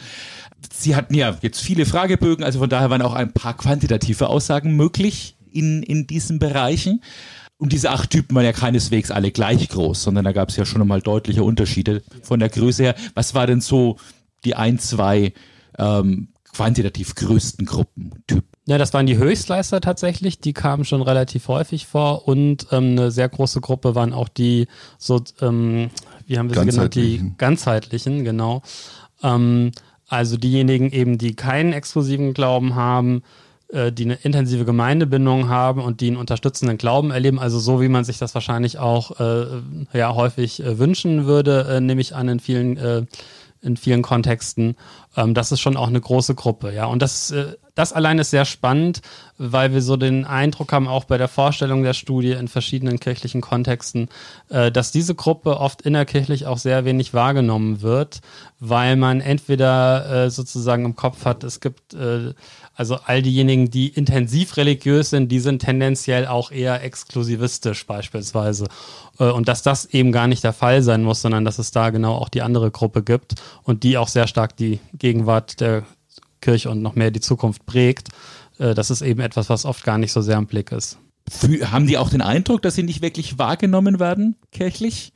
[0.71, 4.75] Sie hatten ja jetzt viele Fragebögen, also von daher waren auch ein paar quantitative Aussagen
[4.75, 7.01] möglich in, in diesen Bereichen.
[7.57, 10.65] Und diese acht Typen waren ja keineswegs alle gleich groß, sondern da gab es ja
[10.65, 12.95] schon einmal deutliche Unterschiede von der Größe her.
[13.15, 13.97] Was war denn so
[14.45, 15.33] die ein, zwei
[15.77, 18.47] ähm, quantitativ größten Gruppentypen?
[18.65, 23.11] Ja, das waren die Höchstleister tatsächlich, die kamen schon relativ häufig vor und ähm, eine
[23.11, 25.89] sehr große Gruppe waren auch die so, ähm,
[26.27, 28.61] wie haben wir sie genannt, die ganzheitlichen, genau.
[29.21, 29.71] Ähm,
[30.07, 33.21] also diejenigen eben, die keinen exklusiven Glauben haben, äh,
[33.71, 38.03] die eine intensive Gemeindebindung haben und die einen unterstützenden Glauben erleben, also so wie man
[38.03, 39.45] sich das wahrscheinlich auch äh,
[39.93, 43.05] ja häufig äh, wünschen würde, äh, nehme ich an in vielen äh,
[43.61, 44.75] in vielen Kontexten.
[45.17, 46.85] Ähm, das ist schon auch eine große Gruppe, ja.
[46.85, 49.01] Und das, äh, das allein ist sehr spannend,
[49.37, 53.41] weil wir so den Eindruck haben, auch bei der Vorstellung der Studie in verschiedenen kirchlichen
[53.41, 54.09] Kontexten,
[54.49, 58.21] äh, dass diese Gruppe oft innerkirchlich auch sehr wenig wahrgenommen wird,
[58.59, 62.33] weil man entweder äh, sozusagen im Kopf hat, es gibt äh,
[62.79, 68.67] also all diejenigen, die intensiv religiös sind, die sind tendenziell auch eher exklusivistisch beispielsweise.
[69.19, 71.89] Äh, und dass das eben gar nicht der Fall sein muss, sondern dass es da
[71.89, 75.83] genau auch die andere Gruppe gibt und die auch sehr stark die Gegenwart der
[76.39, 78.07] Kirche und noch mehr die Zukunft prägt.
[78.59, 80.97] Äh, das ist eben etwas, was oft gar nicht so sehr im Blick ist.
[81.63, 85.11] Haben die auch den Eindruck, dass sie nicht wirklich wahrgenommen werden, kirchlich?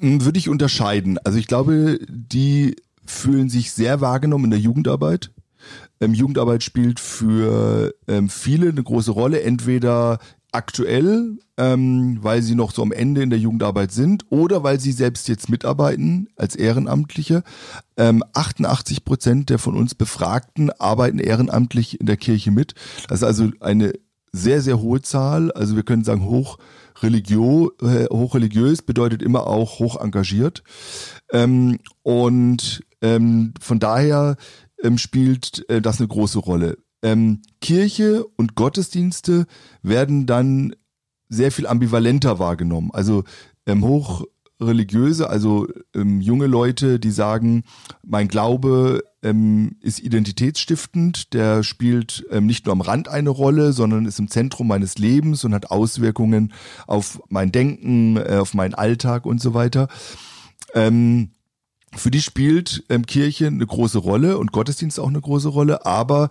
[0.00, 1.18] Ähm, würde ich unterscheiden.
[1.18, 2.74] Also ich glaube, die
[3.06, 5.30] fühlen sich sehr wahrgenommen in der Jugendarbeit.
[6.04, 10.18] Ähm, Jugendarbeit spielt für ähm, viele eine große Rolle, entweder
[10.52, 14.92] aktuell, ähm, weil sie noch so am Ende in der Jugendarbeit sind oder weil sie
[14.92, 17.42] selbst jetzt mitarbeiten als Ehrenamtliche.
[17.96, 22.74] Ähm, 88 Prozent der von uns Befragten arbeiten ehrenamtlich in der Kirche mit.
[23.08, 23.94] Das ist also eine
[24.32, 25.50] sehr, sehr hohe Zahl.
[25.52, 26.58] Also wir können sagen, hoch
[27.02, 30.62] religio, äh, hochreligiös bedeutet immer auch hoch engagiert.
[31.32, 34.36] Ähm, und ähm, von daher
[34.84, 36.78] ähm, spielt äh, das eine große Rolle.
[37.02, 39.46] Ähm, Kirche und Gottesdienste
[39.82, 40.74] werden dann
[41.28, 42.90] sehr viel ambivalenter wahrgenommen.
[42.92, 43.24] Also
[43.66, 47.64] ähm, hochreligiöse, also ähm, junge Leute, die sagen,
[48.06, 54.06] mein Glaube ähm, ist identitätsstiftend, der spielt ähm, nicht nur am Rand eine Rolle, sondern
[54.06, 56.52] ist im Zentrum meines Lebens und hat Auswirkungen
[56.86, 59.88] auf mein Denken, äh, auf meinen Alltag und so weiter.
[60.74, 61.30] Ähm,
[61.96, 66.28] für die spielt ähm, Kirche eine große Rolle und Gottesdienst auch eine große Rolle, aber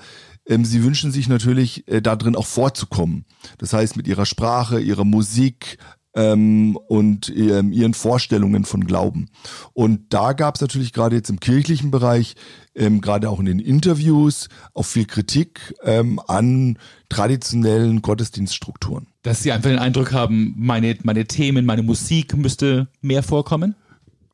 [0.48, 3.26] ähm, sie wünschen sich natürlich äh, da drin auch vorzukommen.
[3.58, 5.78] Das heißt mit ihrer Sprache, ihrer Musik
[6.16, 9.30] ähm, und ähm, ihren Vorstellungen von Glauben.
[9.74, 12.36] Und da gab es natürlich gerade jetzt im kirchlichen Bereich,
[12.76, 16.78] ähm, gerade auch in den Interviews, auch viel Kritik ähm, an
[17.10, 19.08] traditionellen Gottesdienststrukturen.
[19.24, 23.76] Dass sie einfach den Eindruck haben, meine, meine Themen, meine Musik müsste mehr vorkommen?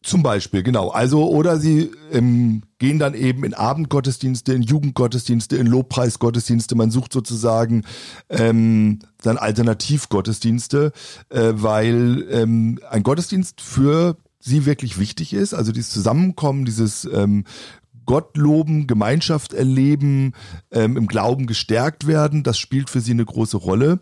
[0.01, 0.89] Zum Beispiel, genau.
[0.89, 6.75] Also, oder sie ähm, gehen dann eben in Abendgottesdienste, in Jugendgottesdienste, in Lobpreisgottesdienste.
[6.75, 7.83] Man sucht sozusagen
[8.29, 10.93] ähm, dann Alternativgottesdienste,
[11.29, 15.53] äh, weil ähm, ein Gottesdienst für sie wirklich wichtig ist.
[15.53, 17.43] Also dieses Zusammenkommen, dieses ähm,
[18.05, 20.33] Gott loben, Gemeinschaft erleben,
[20.71, 23.99] ähm, im Glauben gestärkt werden, das spielt für sie eine große Rolle.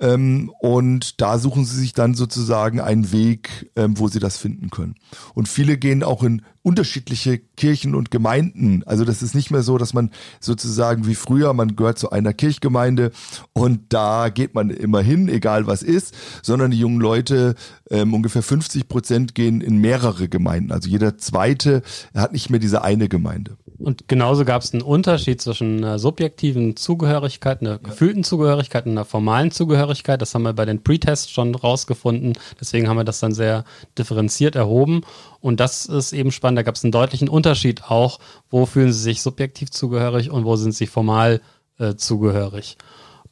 [0.00, 4.70] Ähm, und da suchen sie sich dann sozusagen einen Weg, ähm, wo sie das finden
[4.70, 4.94] können.
[5.34, 8.82] Und viele gehen auch in unterschiedliche Kirchen und Gemeinden.
[8.86, 10.10] Also das ist nicht mehr so, dass man
[10.40, 13.12] sozusagen wie früher, man gehört zu einer Kirchgemeinde
[13.52, 17.54] und da geht man immer hin, egal was ist, sondern die jungen Leute,
[17.90, 20.72] ähm, ungefähr 50 Prozent gehen in mehrere Gemeinden.
[20.72, 21.82] Also jeder zweite
[22.14, 23.58] hat nicht mehr diese eine Gemeinde.
[23.78, 29.04] Und genauso gab es einen Unterschied zwischen einer subjektiven Zugehörigkeit, einer gefühlten Zugehörigkeit und einer
[29.04, 29.63] formalen Zugehörigkeit.
[29.66, 32.34] Das haben wir bei den Pre-Tests schon rausgefunden.
[32.60, 33.64] Deswegen haben wir das dann sehr
[33.98, 35.02] differenziert erhoben.
[35.40, 36.58] Und das ist eben spannend.
[36.58, 38.18] Da gab es einen deutlichen Unterschied auch,
[38.50, 41.40] wo fühlen sie sich subjektiv zugehörig und wo sind sie formal
[41.78, 42.76] äh, zugehörig.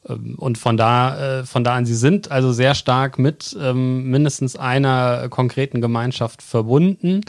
[0.07, 4.09] Ähm, und von da, äh, von da an, sie sind also sehr stark mit ähm,
[4.09, 7.21] mindestens einer konkreten Gemeinschaft verbunden,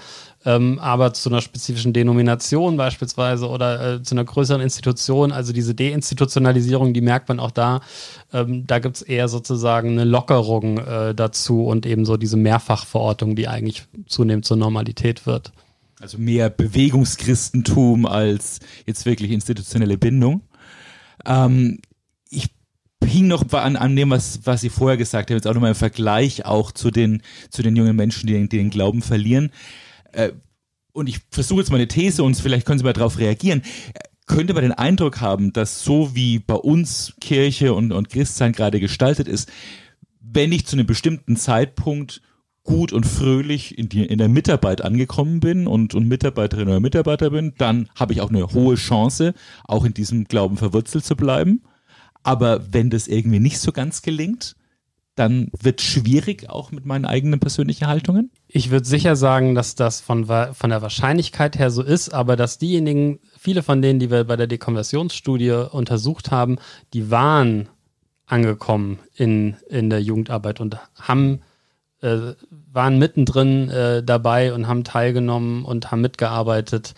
[0.44, 5.74] ähm, aber zu einer spezifischen Denomination beispielsweise oder äh, zu einer größeren Institution, also diese
[5.74, 7.80] Deinstitutionalisierung, die merkt man auch da.
[8.32, 13.36] Ähm, da gibt es eher sozusagen eine Lockerung äh, dazu und eben so diese Mehrfachverortung,
[13.36, 15.52] die eigentlich zunehmend zur Normalität wird.
[16.00, 20.42] Also mehr Bewegungschristentum als jetzt wirklich institutionelle Bindung.
[21.24, 21.78] Ähm,
[22.28, 22.48] ich
[23.02, 25.76] hing noch an, an dem, was, was Sie vorher gesagt haben, jetzt auch nochmal im
[25.76, 29.50] Vergleich auch zu den, zu den jungen Menschen, die, die den Glauben verlieren.
[30.14, 30.32] Äh,
[30.92, 33.62] und ich versuche jetzt mal eine These und vielleicht können Sie mal darauf reagieren.
[34.26, 38.80] Könnte man den Eindruck haben, dass so wie bei uns Kirche und, und Christsein gerade
[38.80, 39.50] gestaltet ist,
[40.20, 42.22] wenn ich zu einem bestimmten Zeitpunkt
[42.62, 47.30] gut und fröhlich in, die, in der Mitarbeit angekommen bin und, und Mitarbeiterin oder Mitarbeiter
[47.30, 51.62] bin, dann habe ich auch eine hohe Chance, auch in diesem Glauben verwurzelt zu bleiben.
[52.22, 54.56] Aber wenn das irgendwie nicht so ganz gelingt,
[55.14, 58.30] dann wird schwierig auch mit meinen eigenen persönlichen Haltungen?
[58.48, 62.58] Ich würde sicher sagen, dass das von, von der Wahrscheinlichkeit her so ist, aber dass
[62.58, 66.58] diejenigen, viele von denen, die wir bei der Dekonversionsstudie untersucht haben,
[66.92, 67.68] die waren
[68.26, 71.40] angekommen in, in der Jugendarbeit und haben
[72.00, 72.34] äh,
[72.72, 76.94] waren mittendrin äh, dabei und haben teilgenommen und haben mitgearbeitet.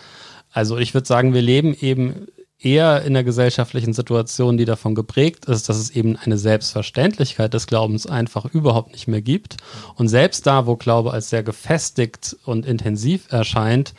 [0.50, 5.44] Also ich würde sagen, wir leben eben eher in der gesellschaftlichen Situation, die davon geprägt
[5.46, 9.58] ist, dass es eben eine Selbstverständlichkeit des Glaubens einfach überhaupt nicht mehr gibt.
[9.94, 13.94] Und selbst da, wo Glaube als sehr gefestigt und intensiv erscheint,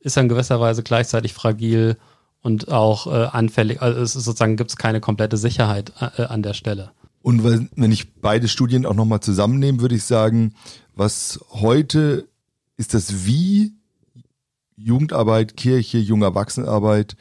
[0.00, 1.96] ist er in gewisser Weise gleichzeitig fragil
[2.42, 3.80] und auch äh, anfällig.
[3.80, 6.90] Also es ist sozusagen gibt es keine komplette Sicherheit äh, an der Stelle.
[7.22, 10.52] Und wenn ich beide Studien auch nochmal zusammennehme, würde ich sagen,
[10.94, 12.28] was heute
[12.76, 13.72] ist das Wie
[14.76, 17.16] Jugendarbeit, Kirche, junge Erwachsenenarbeit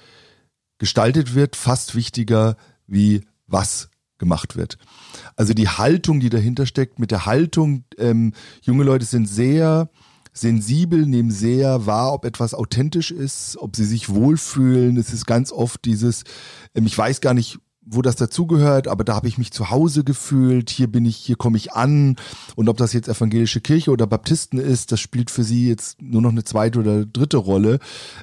[0.83, 4.77] gestaltet wird, fast wichtiger wie was gemacht wird.
[5.37, 9.89] Also die Haltung, die dahinter steckt, mit der Haltung, ähm, junge Leute sind sehr
[10.33, 14.97] sensibel, nehmen sehr wahr, ob etwas authentisch ist, ob sie sich wohlfühlen.
[14.97, 16.25] Es ist ganz oft dieses,
[16.75, 20.03] ähm, ich weiß gar nicht, wo das dazugehört, aber da habe ich mich zu Hause
[20.03, 22.15] gefühlt, hier bin ich, hier komme ich an.
[22.55, 26.21] Und ob das jetzt evangelische Kirche oder Baptisten ist, das spielt für sie jetzt nur
[26.21, 27.79] noch eine zweite oder dritte Rolle.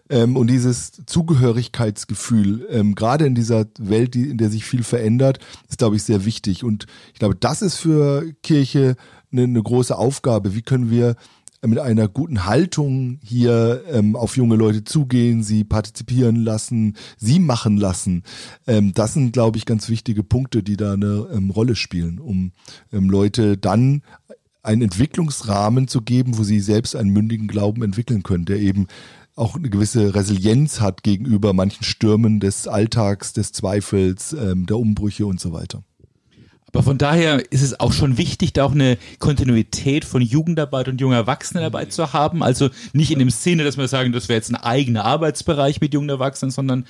[0.08, 5.38] Ähm, und dieses Zugehörigkeitsgefühl, ähm, gerade in dieser Welt, die, in der sich viel verändert,
[5.68, 6.64] ist glaube ich sehr wichtig.
[6.64, 8.96] Und ich glaube, das ist für Kirche
[9.32, 11.16] eine, eine große Aufgabe, wie können wir
[11.66, 17.76] mit einer guten Haltung hier ähm, auf junge Leute zugehen, sie partizipieren lassen, sie machen
[17.76, 18.22] lassen.
[18.66, 22.52] Ähm, das sind, glaube ich, ganz wichtige Punkte, die da eine ähm, Rolle spielen, um
[22.92, 24.02] ähm, Leute dann
[24.62, 28.86] einen Entwicklungsrahmen zu geben, wo sie selbst einen mündigen Glauben entwickeln können, der eben
[29.36, 35.26] auch eine gewisse Resilienz hat gegenüber manchen Stürmen des Alltags, des Zweifels, ähm, der Umbrüche
[35.26, 35.82] und so weiter.
[36.72, 41.00] Aber von daher ist es auch schon wichtig, da auch eine Kontinuität von Jugendarbeit und
[41.00, 42.42] junger Erwachsenenarbeit zu haben.
[42.42, 45.94] Also nicht in dem Sinne, dass wir sagen, das wäre jetzt ein eigener Arbeitsbereich mit
[45.94, 46.87] jungen Erwachsenen, sondern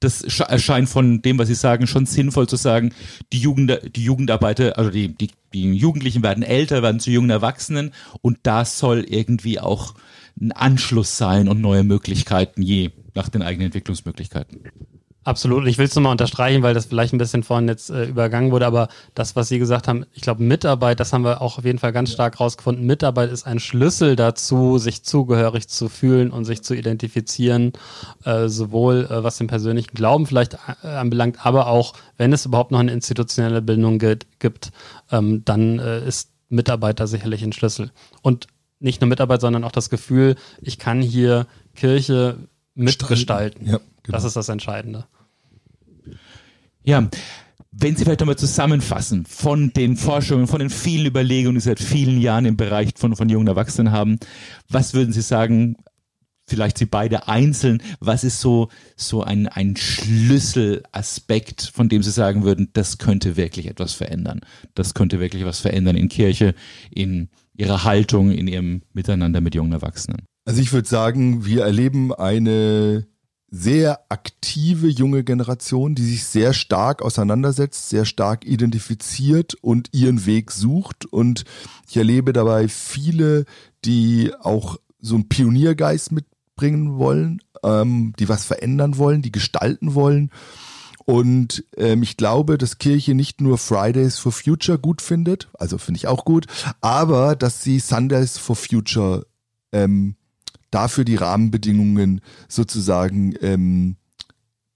[0.00, 2.92] das erscheint von dem, was Sie sagen, schon sinnvoll zu sagen,
[3.32, 7.92] die, Jugend, die Jugendarbeiter, also die, die, die Jugendlichen werden älter, werden zu jungen Erwachsenen
[8.22, 9.94] und da soll irgendwie auch
[10.40, 14.60] ein Anschluss sein und neue Möglichkeiten je nach den eigenen Entwicklungsmöglichkeiten.
[15.22, 15.66] Absolut.
[15.66, 18.66] Ich will es nochmal unterstreichen, weil das vielleicht ein bisschen vorhin jetzt äh, übergangen wurde,
[18.66, 21.78] aber das, was Sie gesagt haben, ich glaube, Mitarbeit, das haben wir auch auf jeden
[21.78, 22.86] Fall ganz stark rausgefunden.
[22.86, 27.74] Mitarbeit ist ein Schlüssel dazu, sich zugehörig zu fühlen und sich zu identifizieren,
[28.24, 32.70] äh, sowohl äh, was den persönlichen Glauben vielleicht äh, anbelangt, aber auch, wenn es überhaupt
[32.70, 34.70] noch eine institutionelle Bildung gibt,
[35.10, 37.90] ähm, dann äh, ist Mitarbeit da sicherlich ein Schlüssel.
[38.22, 38.46] Und
[38.78, 42.38] nicht nur Mitarbeit, sondern auch das Gefühl, ich kann hier Kirche
[42.74, 43.66] mitgestalten.
[43.66, 43.80] Ja.
[44.02, 44.16] Genau.
[44.16, 45.06] Das ist das Entscheidende.
[46.82, 47.08] Ja,
[47.72, 51.80] wenn Sie vielleicht nochmal zusammenfassen von den Forschungen, von den vielen Überlegungen, die Sie seit
[51.80, 54.18] vielen Jahren im Bereich von, von jungen Erwachsenen haben,
[54.68, 55.76] was würden Sie sagen,
[56.48, 62.42] vielleicht Sie beide einzeln, was ist so, so ein, ein Schlüsselaspekt, von dem Sie sagen
[62.42, 64.40] würden, das könnte wirklich etwas verändern.
[64.74, 66.54] Das könnte wirklich was verändern in Kirche,
[66.90, 70.22] in Ihrer Haltung, in Ihrem Miteinander mit jungen Erwachsenen.
[70.44, 73.06] Also ich würde sagen, wir erleben eine
[73.50, 80.52] sehr aktive junge Generation, die sich sehr stark auseinandersetzt, sehr stark identifiziert und ihren Weg
[80.52, 81.06] sucht.
[81.06, 81.44] Und
[81.88, 83.44] ich erlebe dabei viele,
[83.84, 89.94] die auch so einen Pioniergeist mit bringen wollen, ähm, die was verändern wollen, die gestalten
[89.94, 90.30] wollen.
[91.06, 95.98] Und ähm, ich glaube, dass Kirche nicht nur Fridays for Future gut findet, also finde
[95.98, 96.46] ich auch gut,
[96.80, 99.26] aber dass sie Sundays for Future
[99.72, 100.14] ähm,
[100.70, 103.96] dafür die Rahmenbedingungen sozusagen ähm,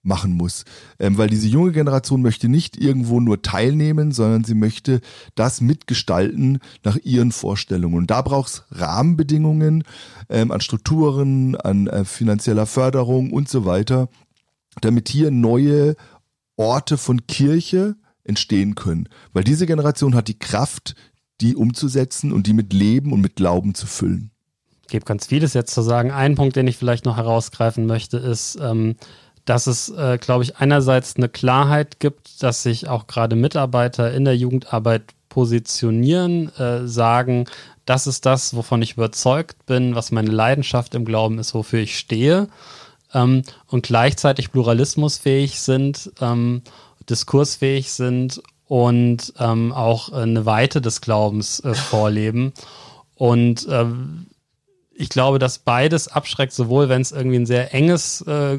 [0.05, 0.65] machen muss.
[0.99, 5.01] Ähm, weil diese junge Generation möchte nicht irgendwo nur teilnehmen, sondern sie möchte
[5.35, 7.97] das mitgestalten nach ihren Vorstellungen.
[7.97, 9.85] Und da braucht es Rahmenbedingungen
[10.29, 14.09] ähm, an Strukturen, an äh, finanzieller Förderung und so weiter,
[14.81, 15.97] damit hier neue
[16.57, 19.09] Orte von Kirche entstehen können.
[19.33, 20.95] Weil diese Generation hat die Kraft,
[21.41, 24.31] die umzusetzen und die mit Leben und mit Glauben zu füllen.
[24.89, 26.11] Gebe ganz vieles jetzt zu sagen.
[26.11, 28.97] Ein Punkt, den ich vielleicht noch herausgreifen möchte, ist, ähm,
[29.45, 34.25] dass es, äh, glaube ich, einerseits eine Klarheit gibt, dass sich auch gerade Mitarbeiter in
[34.25, 37.47] der Jugendarbeit positionieren, äh, sagen,
[37.87, 41.99] das ist das, wovon ich überzeugt bin, was meine Leidenschaft im Glauben ist, wofür ich
[41.99, 42.49] stehe
[43.13, 46.63] ähm, und gleichzeitig pluralismusfähig sind, ähm,
[47.09, 52.53] diskursfähig sind und ähm, auch eine Weite des Glaubens äh, vorleben.
[53.17, 54.27] Und ähm,
[54.97, 58.59] ich glaube, dass beides abschreckt, sowohl wenn es irgendwie ein sehr enges äh,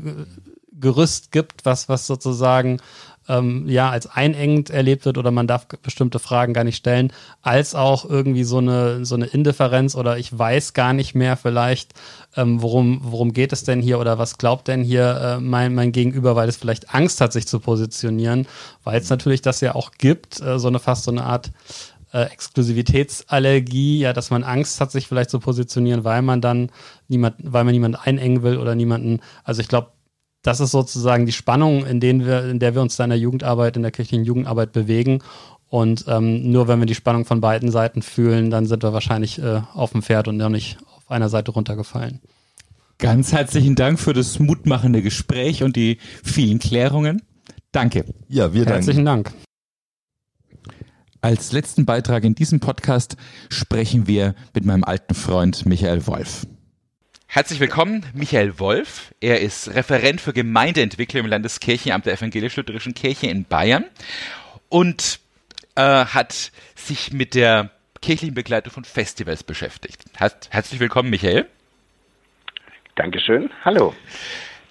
[0.80, 2.80] Gerüst gibt, was, was sozusagen
[3.28, 7.12] ähm, ja als einengend erlebt wird oder man darf bestimmte Fragen gar nicht stellen,
[7.42, 11.94] als auch irgendwie so eine, so eine Indifferenz oder ich weiß gar nicht mehr vielleicht,
[12.36, 15.92] ähm, worum, worum geht es denn hier oder was glaubt denn hier äh, mein, mein
[15.92, 18.48] Gegenüber, weil es vielleicht Angst hat, sich zu positionieren,
[18.84, 21.52] weil es natürlich das ja auch gibt, äh, so eine fast so eine Art
[22.16, 26.72] äh, Exklusivitätsallergie, ja, dass man Angst hat, sich vielleicht zu positionieren, weil man dann
[27.10, 29.92] niemand, weil man niemanden einengen will oder niemanden, also ich glaube,
[30.42, 33.20] das ist sozusagen die Spannung, in, denen wir, in der wir uns da in der
[33.20, 35.24] Jugendarbeit, in der kirchlichen Jugendarbeit bewegen.
[35.68, 39.40] Und ähm, nur wenn wir die Spannung von beiden Seiten fühlen, dann sind wir wahrscheinlich
[39.40, 42.22] äh, auf dem Pferd und noch nicht auf einer Seite runtergefallen.
[43.00, 47.24] Ganz herzlichen Dank für das mutmachende Gespräch und die vielen Klärungen.
[47.72, 48.06] Danke.
[48.30, 48.74] Ja, wir danken.
[48.74, 49.34] Herzlichen Dank.
[51.26, 53.18] Als letzten Beitrag in diesem Podcast
[53.50, 56.46] sprechen wir mit meinem alten Freund Michael Wolf.
[57.26, 59.12] Herzlich willkommen, Michael Wolf.
[59.22, 63.86] Er ist Referent für Gemeindeentwicklung im Landeskirchenamt der Evangelisch-Lutherischen Kirche in Bayern
[64.70, 65.20] und
[65.74, 67.72] äh, hat sich mit der
[68.04, 70.04] kirchlichen Begleitung von Festivals beschäftigt.
[70.14, 71.48] Herzlich willkommen, Michael.
[72.98, 73.50] Dankeschön.
[73.64, 73.96] Hallo.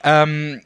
[0.04, 0.60] Ähm,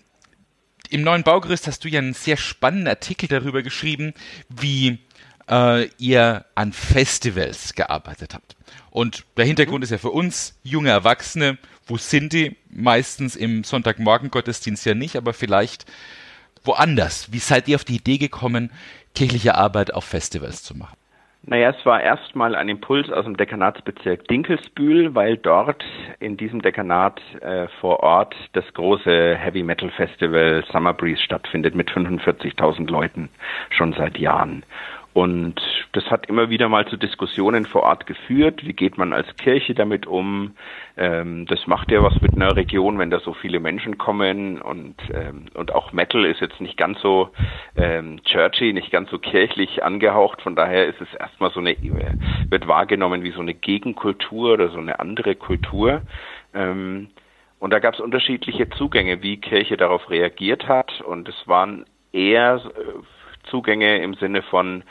[0.90, 4.12] Im neuen Baugerüst hast du ja einen sehr spannenden Artikel darüber geschrieben,
[4.50, 4.98] wie
[5.48, 8.56] äh, ihr an Festivals gearbeitet habt.
[8.90, 12.56] Und der Hintergrund ist ja für uns junge Erwachsene, wo sind die?
[12.70, 15.86] Meistens im Sonntagmorgen-Gottesdienst ja nicht, aber vielleicht
[16.64, 17.32] woanders.
[17.32, 18.70] Wie seid ihr auf die Idee gekommen,
[19.14, 20.96] kirchliche Arbeit auf Festivals zu machen?
[21.46, 25.82] Naja, es war erstmal ein Impuls aus dem Dekanatsbezirk Dinkelsbühl, weil dort
[26.20, 31.90] in diesem Dekanat äh, vor Ort das große Heavy Metal Festival Summer Breeze stattfindet mit
[31.90, 33.30] 45.000 Leuten
[33.70, 34.62] schon seit Jahren.
[35.18, 35.60] Und
[35.94, 38.64] das hat immer wieder mal zu Diskussionen vor Ort geführt.
[38.64, 40.54] Wie geht man als Kirche damit um?
[40.96, 44.62] Ähm, das macht ja was mit einer Region, wenn da so viele Menschen kommen.
[44.62, 47.30] Und, ähm, und auch Metal ist jetzt nicht ganz so
[47.74, 50.40] ähm, churchy, nicht ganz so kirchlich angehaucht.
[50.40, 51.74] Von daher ist es erstmal so eine,
[52.48, 56.02] wird wahrgenommen wie so eine Gegenkultur oder so eine andere Kultur.
[56.54, 57.08] Ähm,
[57.58, 61.00] und da gab es unterschiedliche Zugänge, wie Kirche darauf reagiert hat.
[61.00, 63.17] Und es waren eher äh,
[63.50, 64.82] Zugänge im Sinne von,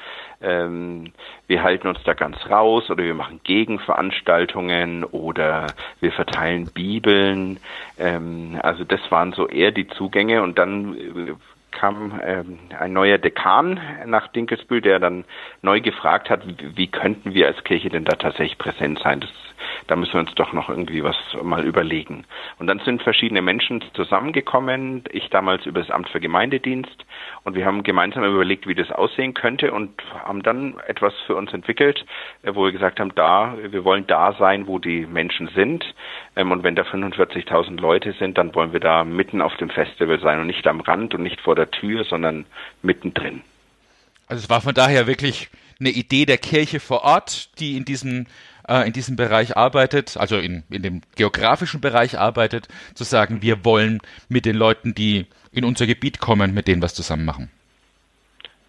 [0.41, 1.13] ähm,
[1.47, 5.67] wir halten uns da ganz raus oder wir machen Gegenveranstaltungen oder
[5.99, 7.59] wir verteilen Bibeln.
[7.97, 11.33] Ähm, also das waren so eher die Zugänge und dann äh,
[11.77, 15.25] kam ähm, ein neuer Dekan nach Dinkelsbühl, der dann
[15.61, 16.41] neu gefragt hat,
[16.75, 19.21] wie, könnten wir als Kirche denn da tatsächlich präsent sein?
[19.21, 19.29] Das
[19.87, 22.25] da müssen wir uns doch noch irgendwie was mal überlegen.
[22.59, 27.05] Und dann sind verschiedene Menschen zusammengekommen, ich damals über das Amt für Gemeindedienst
[27.43, 29.91] und wir haben gemeinsam überlegt, wie das aussehen könnte und
[30.23, 32.05] haben dann etwas für uns entwickelt,
[32.43, 35.85] äh, wo wir gesagt haben, da, wir wollen da sein, wo die Menschen sind.
[36.37, 40.19] Ähm, und wenn da 45.000 Leute sind, dann wollen wir da mitten auf dem Festival
[40.21, 42.45] sein und nicht am Rand und nicht vor der Tür, sondern
[42.83, 43.41] mittendrin.
[44.27, 48.27] Also es war von daher wirklich eine Idee der Kirche vor Ort, die in diesem
[48.67, 53.65] äh, in diesem Bereich arbeitet, also in, in dem geografischen Bereich arbeitet, zu sagen, wir
[53.65, 57.49] wollen mit den Leuten, die in unser Gebiet kommen, mit denen was zusammen machen.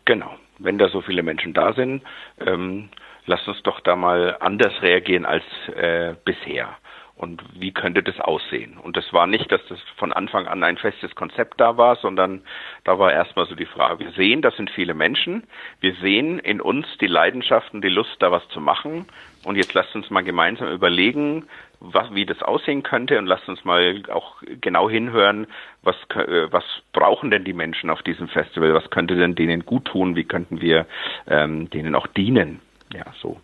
[0.06, 0.36] Genau.
[0.60, 2.02] Wenn da so viele Menschen da sind,
[2.40, 2.88] ähm,
[3.26, 5.44] lasst uns doch da mal anders reagieren als
[5.76, 6.76] äh, bisher.
[7.18, 8.78] Und wie könnte das aussehen?
[8.78, 12.42] Und das war nicht, dass das von Anfang an ein festes Konzept da war, sondern
[12.84, 15.42] da war erstmal so die Frage, wir sehen, das sind viele Menschen,
[15.80, 19.06] wir sehen in uns die Leidenschaft und die Lust, da was zu machen
[19.44, 21.46] und jetzt lasst uns mal gemeinsam überlegen,
[21.80, 25.46] was, wie das aussehen könnte und lasst uns mal auch genau hinhören,
[25.82, 29.86] was, äh, was brauchen denn die Menschen auf diesem Festival, was könnte denn denen gut
[29.86, 30.86] tun, wie könnten wir
[31.28, 32.60] ähm, denen auch dienen.
[32.92, 33.40] Ja, so.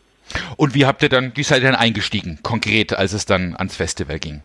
[0.57, 3.77] Und wie habt ihr dann, wie seid ihr dann eingestiegen, konkret, als es dann ans
[3.77, 4.43] Festival ging?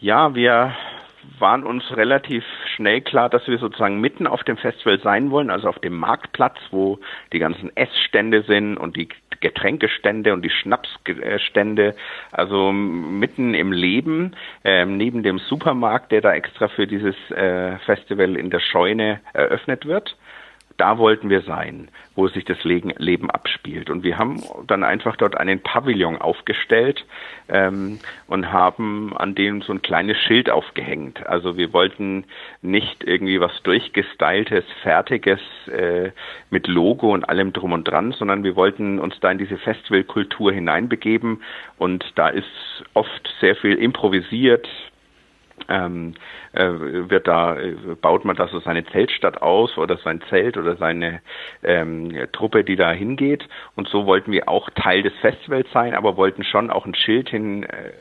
[0.00, 0.74] Ja, wir
[1.38, 5.68] waren uns relativ schnell klar, dass wir sozusagen mitten auf dem Festival sein wollen, also
[5.68, 6.98] auf dem Marktplatz, wo
[7.32, 9.08] die ganzen Essstände sind und die
[9.40, 11.94] Getränkestände und die Schnapsstände,
[12.30, 18.36] also mitten im Leben, äh, neben dem Supermarkt, der da extra für dieses äh, Festival
[18.36, 20.16] in der Scheune eröffnet wird
[20.76, 23.90] da wollten wir sein, wo sich das Leben abspielt.
[23.90, 27.04] Und wir haben dann einfach dort einen Pavillon aufgestellt
[27.48, 31.26] ähm, und haben an dem so ein kleines Schild aufgehängt.
[31.26, 32.24] Also wir wollten
[32.60, 36.10] nicht irgendwie was durchgestyltes, fertiges äh,
[36.50, 40.52] mit Logo und allem drum und dran, sondern wir wollten uns da in diese Festivalkultur
[40.52, 41.42] hineinbegeben.
[41.78, 42.46] Und da ist
[42.94, 44.68] oft sehr viel improvisiert,
[45.72, 46.14] ähm,
[46.52, 46.68] äh,
[47.08, 51.20] wird da äh, baut man da so seine Zeltstadt aus oder sein Zelt oder seine
[51.62, 53.48] ähm, Truppe, die da hingeht.
[53.74, 57.30] Und so wollten wir auch Teil des Festivals sein, aber wollten schon auch ein Schild
[57.30, 57.92] hin äh,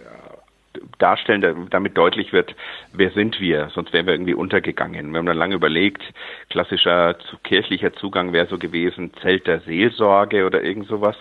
[1.00, 2.56] darstellen, damit deutlich wird,
[2.94, 5.12] wer sind wir, sonst wären wir irgendwie untergegangen.
[5.12, 6.02] Wir haben dann lange überlegt,
[6.50, 11.18] klassischer kirchlicher Zugang wäre so gewesen, Zelt der Seelsorge oder irgend sowas.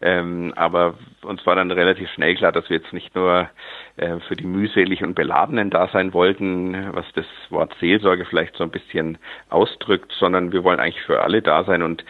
[0.00, 3.48] Ähm, aber uns war dann relativ schnell klar, dass wir jetzt nicht nur
[3.96, 8.64] äh, für die mühselig und Beladenen da sein wollten, was das Wort Seelsorge vielleicht so
[8.64, 9.16] ein bisschen
[9.48, 12.02] ausdrückt, sondern wir wollen eigentlich für alle da sein und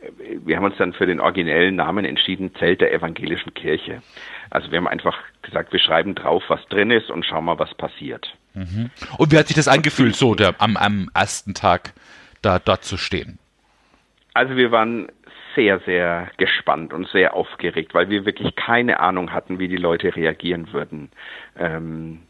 [0.00, 4.02] äh, wir haben uns dann für den originellen Namen entschieden, Zelt der evangelischen Kirche.
[4.50, 7.74] Also wir haben einfach gesagt, wir schreiben drauf, was drin ist und schauen mal, was
[7.74, 8.34] passiert.
[8.54, 8.90] Mhm.
[9.18, 11.92] Und wie hat sich das angefühlt, so der, am, am ersten Tag
[12.40, 13.38] da dort zu stehen?
[14.32, 15.08] Also wir waren
[15.54, 20.14] sehr, sehr gespannt und sehr aufgeregt, weil wir wirklich keine Ahnung hatten, wie die Leute
[20.14, 21.10] reagieren würden.
[21.58, 22.20] Ähm,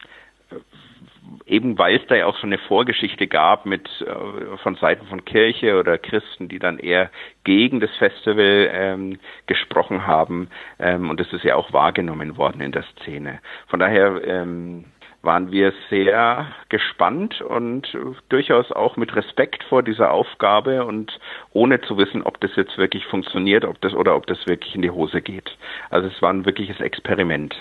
[1.47, 5.25] eben weil es da ja auch schon eine Vorgeschichte gab mit äh, von Seiten von
[5.25, 7.11] Kirche oder Christen, die dann eher
[7.45, 10.49] gegen das Festival ähm, gesprochen haben
[10.79, 13.41] ähm, und das ist ja auch wahrgenommen worden in der Szene.
[13.68, 14.85] Von daher ähm,
[15.25, 17.97] waren wir sehr gespannt und
[18.29, 21.18] durchaus auch mit Respekt vor dieser Aufgabe und
[21.53, 24.83] ohne zu wissen, ob das jetzt wirklich funktioniert, ob das oder ob das wirklich in
[24.83, 25.57] die Hose geht.
[25.91, 27.55] Also es war ein wirkliches Experiment.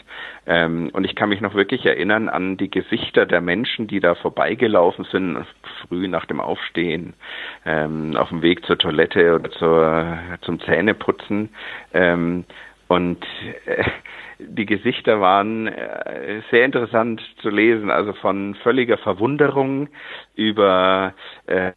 [0.46, 4.16] Ähm, und ich kann mich noch wirklich erinnern an die Gesichter der Menschen, die da
[4.16, 5.46] vorbeigelaufen sind,
[5.88, 7.14] früh nach dem Aufstehen,
[7.66, 11.50] ähm, auf dem Weg zur Toilette oder zur, zum Zähneputzen.
[11.94, 12.46] Ähm,
[12.88, 13.26] und
[13.66, 13.84] äh,
[14.48, 19.90] die Gesichter waren äh, sehr interessant zu lesen, also von völliger Verwunderung
[20.36, 21.14] über
[21.48, 21.72] äh,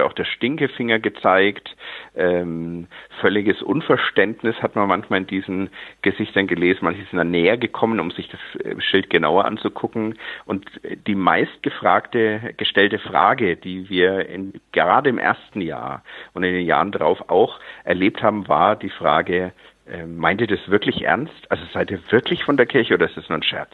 [0.00, 1.76] auch der Stinkefinger gezeigt.
[2.16, 2.86] Ähm,
[3.20, 6.80] völliges Unverständnis hat man manchmal in diesen Gesichtern gelesen.
[6.82, 10.18] Manche sind dann näher gekommen, um sich das äh, Schild genauer anzugucken.
[10.46, 10.64] Und
[11.06, 16.92] die meistgefragte, gestellte Frage, die wir in, gerade im ersten Jahr und in den Jahren
[16.92, 19.52] darauf auch erlebt haben, war die Frage,
[19.86, 21.50] äh, meint ihr das wirklich ernst?
[21.50, 23.72] Also seid ihr wirklich von der Kirche oder ist das nur ein Scherz?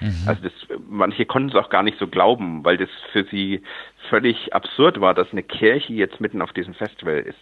[0.00, 0.14] Mhm.
[0.26, 0.52] Also das,
[0.88, 3.62] manche konnten es auch gar nicht so glauben, weil das für sie
[4.08, 7.36] völlig absurd war, dass eine Kirche jetzt mitten auf diesem Festival ist.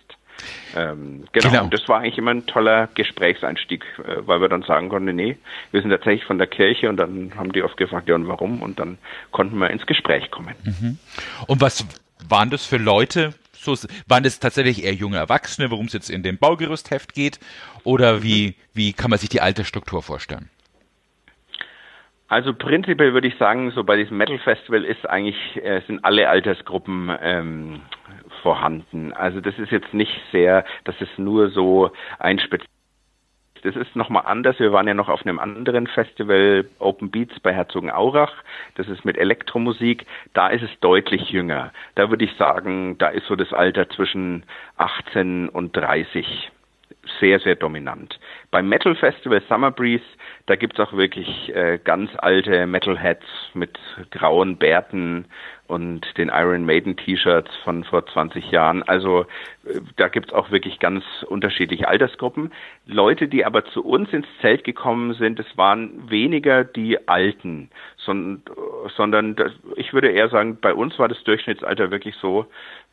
[0.75, 1.51] Ähm, genau.
[1.51, 1.65] genau.
[1.65, 5.37] Und das war eigentlich immer ein toller Gesprächseinstieg, äh, weil wir dann sagen konnten, nee,
[5.71, 8.63] wir sind tatsächlich von der Kirche und dann haben die oft gefragt, ja und warum?
[8.63, 8.99] Und dann
[9.31, 10.55] konnten wir ins Gespräch kommen.
[10.65, 10.99] Mhm.
[11.47, 11.87] Und was
[12.29, 13.35] waren das für Leute?
[13.63, 13.77] So,
[14.09, 17.39] waren das tatsächlich eher junge Erwachsene, worum es jetzt in dem Baugerüstheft geht?
[17.85, 20.51] Oder wie, wie kann man sich die alte Struktur vorstellen?
[22.27, 26.29] Also prinzipiell würde ich sagen, so bei diesem Metal Festival ist eigentlich, äh, sind alle
[26.29, 27.83] Altersgruppen ähm,
[28.43, 29.13] vorhanden.
[29.13, 32.82] Also das ist jetzt nicht sehr, das ist nur so ein spezielles
[33.63, 34.59] das ist nochmal anders.
[34.59, 38.33] Wir waren ja noch auf einem anderen Festival, Open Beats bei Herzogenaurach.
[38.75, 40.07] Das ist mit Elektromusik.
[40.35, 41.73] Da ist es deutlich jünger.
[41.95, 44.45] Da würde ich sagen, da ist so das Alter zwischen
[44.77, 46.51] 18 und 30
[47.21, 48.19] sehr, sehr dominant.
[48.53, 50.05] Beim Metal Festival Summer Breeze,
[50.45, 53.25] da gibt's auch wirklich äh, ganz alte Metalheads
[53.55, 53.79] mit
[54.11, 55.25] grauen Bärten
[55.69, 58.83] und den Iron Maiden T-Shirts von vor 20 Jahren.
[58.83, 59.23] Also
[59.65, 62.53] äh, da gibt's auch wirklich ganz unterschiedliche Altersgruppen.
[62.85, 67.71] Leute, die aber zu uns ins Zelt gekommen sind, es waren weniger die Alten,
[68.05, 68.43] sondern,
[68.97, 69.37] sondern
[69.77, 72.47] ich würde eher sagen, bei uns war das Durchschnittsalter wirklich so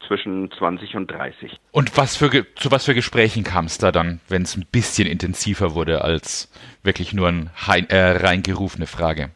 [0.08, 1.60] zwischen 20 und 30.
[1.72, 5.08] Und was für, zu was für Gesprächen kam es da dann, wenn es ein bisschen
[5.08, 6.52] intensiver wurde als
[6.84, 7.50] wirklich nur eine
[7.90, 9.32] äh, reingerufene Frage?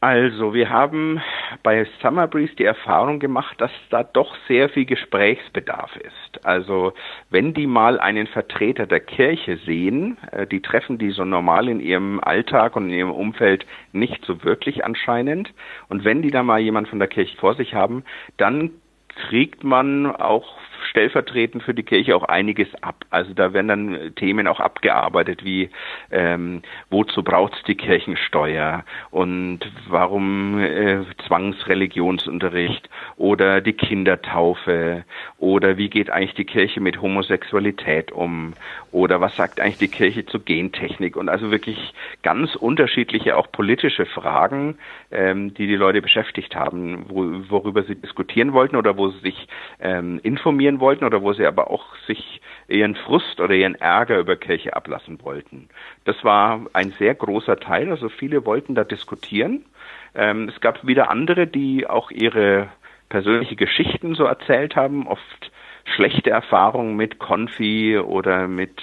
[0.00, 1.20] Also, wir haben
[1.64, 6.46] bei Summer Breeze die Erfahrung gemacht, dass da doch sehr viel Gesprächsbedarf ist.
[6.46, 6.92] Also,
[7.30, 11.80] wenn die mal einen Vertreter der Kirche sehen, äh, die treffen die so normal in
[11.80, 15.52] ihrem Alltag und in ihrem Umfeld nicht so wirklich anscheinend.
[15.88, 18.04] Und wenn die da mal jemand von der Kirche vor sich haben,
[18.36, 18.70] dann
[19.08, 23.04] kriegt man auch stellvertretend für die Kirche auch einiges ab.
[23.10, 25.70] Also da werden dann Themen auch abgearbeitet, wie
[26.10, 35.04] ähm, wozu braucht's die Kirchensteuer und warum äh, Zwangsreligionsunterricht oder die Kindertaufe
[35.38, 38.54] oder wie geht eigentlich die Kirche mit Homosexualität um
[38.92, 44.06] oder was sagt eigentlich die Kirche zu Gentechnik und also wirklich ganz unterschiedliche auch politische
[44.06, 44.78] Fragen,
[45.10, 49.48] ähm, die die Leute beschäftigt haben, wo, worüber sie diskutieren wollten oder wo sie sich
[49.80, 54.36] ähm, informieren wollten oder wo sie aber auch sich ihren Frust oder ihren Ärger über
[54.36, 55.68] Kirche ablassen wollten.
[56.04, 59.64] Das war ein sehr großer Teil, also viele wollten da diskutieren.
[60.14, 62.68] Ähm, es gab wieder andere, die auch ihre
[63.08, 65.50] persönliche Geschichten so erzählt haben, oft
[65.84, 68.82] schlechte Erfahrungen mit Konfi oder mit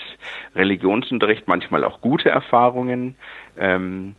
[0.56, 3.16] Religionsunterricht, manchmal auch gute Erfahrungen.
[3.58, 4.16] Ähm,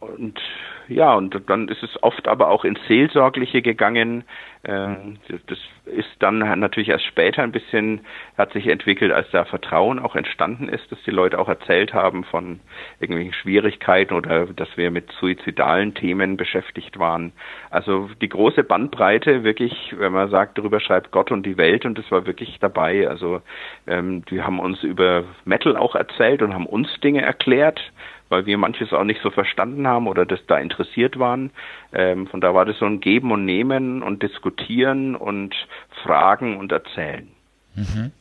[0.00, 0.40] und
[0.88, 4.24] ja, und dann ist es oft aber auch ins Seelsorgliche gegangen.
[4.64, 8.00] Ähm, das ist dann natürlich erst später ein bisschen,
[8.36, 12.24] hat sich entwickelt, als da Vertrauen auch entstanden ist, dass die Leute auch erzählt haben
[12.24, 12.60] von
[13.00, 17.32] irgendwelchen Schwierigkeiten oder dass wir mit suizidalen Themen beschäftigt waren.
[17.70, 21.98] Also die große Bandbreite wirklich, wenn man sagt, darüber schreibt Gott und die Welt und
[21.98, 23.08] das war wirklich dabei.
[23.08, 23.42] Also
[23.86, 27.80] ähm, die haben uns über Metal auch erzählt und haben uns Dinge erklärt
[28.28, 31.50] weil wir manches auch nicht so verstanden haben oder das da interessiert waren.
[31.92, 35.54] Ähm, von da war das so ein Geben und Nehmen und Diskutieren und
[36.02, 37.28] Fragen und Erzählen.
[37.74, 38.12] Mhm.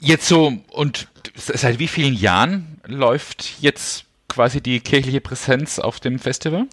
[0.00, 6.18] Jetzt so, und seit wie vielen Jahren läuft jetzt quasi die kirchliche Präsenz auf dem
[6.18, 6.66] Festival?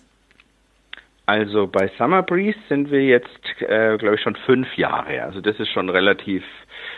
[1.26, 3.28] Also bei Summer Breeze sind wir jetzt,
[3.60, 5.24] äh, glaube ich, schon fünf Jahre.
[5.24, 6.44] Also das ist schon relativ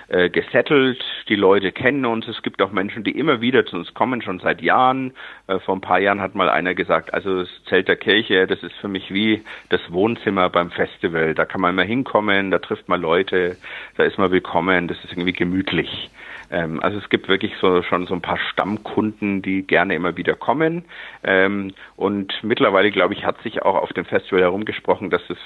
[0.09, 1.03] äh, gesettelt.
[1.27, 2.27] Die Leute kennen uns.
[2.27, 5.13] Es gibt auch Menschen, die immer wieder zu uns kommen, schon seit Jahren.
[5.47, 8.63] Äh, vor ein paar Jahren hat mal einer gesagt, also das Zelt der Kirche, das
[8.63, 11.33] ist für mich wie das Wohnzimmer beim Festival.
[11.35, 13.57] Da kann man immer hinkommen, da trifft man Leute,
[13.97, 16.09] da ist man willkommen, das ist irgendwie gemütlich.
[16.51, 20.35] Ähm, also es gibt wirklich so schon so ein paar Stammkunden, die gerne immer wieder
[20.35, 20.85] kommen.
[21.23, 25.37] Ähm, und mittlerweile, glaube ich, hat sich auch auf dem Festival herumgesprochen, dass es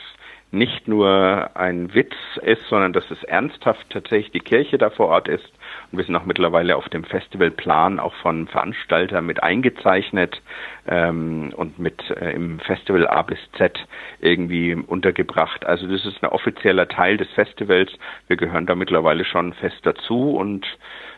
[0.54, 5.28] nicht nur ein Witz ist, sondern dass es ernsthaft tatsächlich die Kirche da vor Ort
[5.28, 5.51] ist.
[5.91, 10.41] Und wir sind auch mittlerweile auf dem Festivalplan auch von Veranstaltern mit eingezeichnet
[10.88, 13.84] ähm, und mit äh, im Festival A bis Z
[14.20, 15.66] irgendwie untergebracht.
[15.66, 17.91] Also das ist ein offizieller Teil des Festivals.
[18.28, 20.68] Wir gehören da mittlerweile schon fest dazu und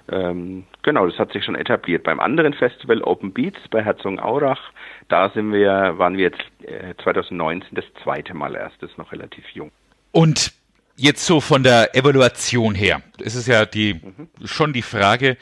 [0.09, 2.03] ähm, genau, das hat sich schon etabliert.
[2.03, 4.71] Beim anderen Festival Open Beats bei Herzogenaurach,
[5.09, 9.11] da sind wir, waren wir jetzt äh, 2019 das zweite Mal erst, das ist noch
[9.11, 9.71] relativ jung.
[10.11, 10.53] Und
[10.95, 14.29] jetzt so von der Evaluation her, ist es ja die, mhm.
[14.45, 15.35] schon die Frage,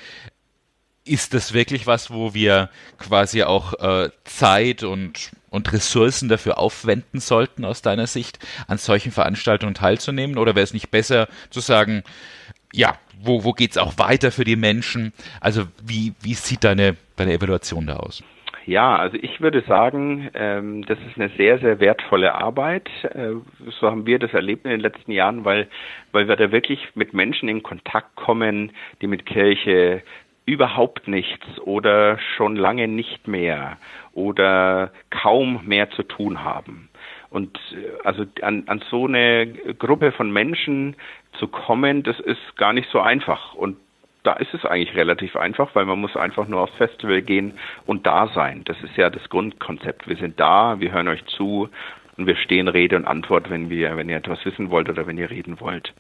[1.06, 7.20] ist das wirklich was, wo wir quasi auch äh, Zeit und, und Ressourcen dafür aufwenden
[7.20, 10.38] sollten, aus deiner Sicht, an solchen Veranstaltungen teilzunehmen?
[10.38, 12.04] Oder wäre es nicht besser zu sagen,
[12.74, 15.14] ja, wo, wo geht es auch weiter für die Menschen?
[15.40, 18.24] Also wie, wie sieht deine, deine Evaluation da aus?
[18.66, 22.88] Ja, also ich würde sagen, ähm, das ist eine sehr, sehr wertvolle Arbeit.
[23.04, 23.34] Äh,
[23.80, 25.68] so haben wir das erlebt in den letzten Jahren, weil,
[26.14, 28.72] weil wir da wirklich mit Menschen in Kontakt kommen,
[29.02, 30.02] die mit Kirche
[30.46, 33.78] überhaupt nichts oder schon lange nicht mehr
[34.14, 36.90] oder kaum mehr zu tun haben.
[37.34, 40.96] Und äh, also an, an so eine Gruppe von Menschen
[41.40, 43.56] zu kommen, das ist gar nicht so einfach.
[43.56, 43.78] Und
[44.22, 47.56] da ist es eigentlich relativ einfach, weil man muss einfach nur aufs Festival gehen
[47.86, 48.62] und da sein.
[48.66, 50.08] Das ist ja das Grundkonzept.
[50.08, 51.70] Wir sind da, wir hören euch zu
[52.18, 55.18] und wir stehen Rede und Antwort, wenn wir, wenn ihr etwas wissen wollt oder wenn
[55.18, 55.94] ihr reden wollt.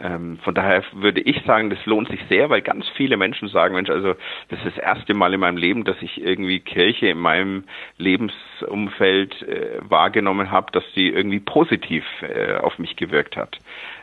[0.00, 3.74] Ähm, von daher würde ich sagen, das lohnt sich sehr, weil ganz viele Menschen sagen,
[3.74, 4.14] Mensch, also
[4.48, 7.64] das ist das erste Mal in meinem Leben, dass ich irgendwie Kirche in meinem
[7.98, 13.58] Lebensumfeld äh, wahrgenommen habe, dass sie irgendwie positiv äh, auf mich gewirkt hat.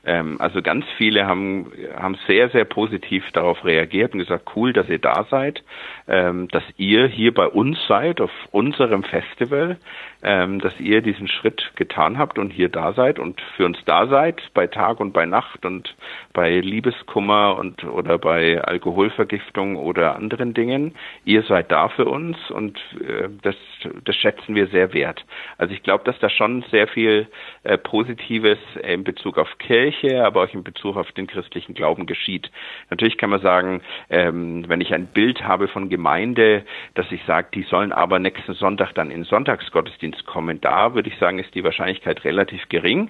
[0.06, 4.90] Ähm, also ganz viele haben, haben sehr, sehr positiv darauf reagiert und gesagt, cool, dass
[4.90, 5.64] ihr da seid,
[6.08, 9.78] ähm, dass ihr hier bei uns seid, auf unserem Festival,
[10.22, 14.08] ähm, dass ihr diesen Schritt getan habt und hier da seid und für uns da
[14.08, 15.96] seid, bei Tag und bei Nacht und
[16.34, 20.96] bei Liebeskummer und oder bei Alkoholvergiftung oder anderen Dingen.
[21.24, 23.56] Ihr seid da für uns und äh, das,
[24.04, 25.24] das schätzen wir sehr wert.
[25.58, 27.28] Also ich glaube, dass da schon sehr viel
[27.64, 32.52] äh, Positives in Bezug auf Kirche, aber auch in Bezug auf den christlichen Glauben geschieht.
[32.90, 36.64] Natürlich kann man sagen, ähm, wenn ich ein Bild habe von Gemeinde,
[36.96, 41.18] dass ich sage, die sollen aber nächsten Sonntag dann in Sonntagsgottesdienst kommen, da würde ich
[41.18, 43.10] sagen, ist die Wahrscheinlichkeit relativ gering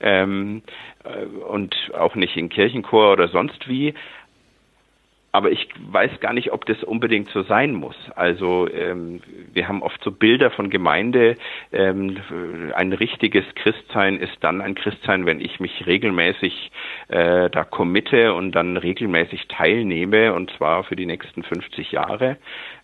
[0.00, 0.62] ähm,
[1.04, 3.94] äh, und auch nicht in Kirchenchor oder sonst wie.
[5.32, 7.96] Aber ich weiß gar nicht, ob das unbedingt so sein muss.
[8.14, 9.22] Also ähm,
[9.54, 11.36] wir haben oft so Bilder von Gemeinde.
[11.72, 12.18] Ähm,
[12.74, 16.70] ein richtiges Christsein ist dann ein Christsein, wenn ich mich regelmäßig
[17.08, 22.36] äh, da committe und dann regelmäßig teilnehme und zwar für die nächsten 50 Jahre.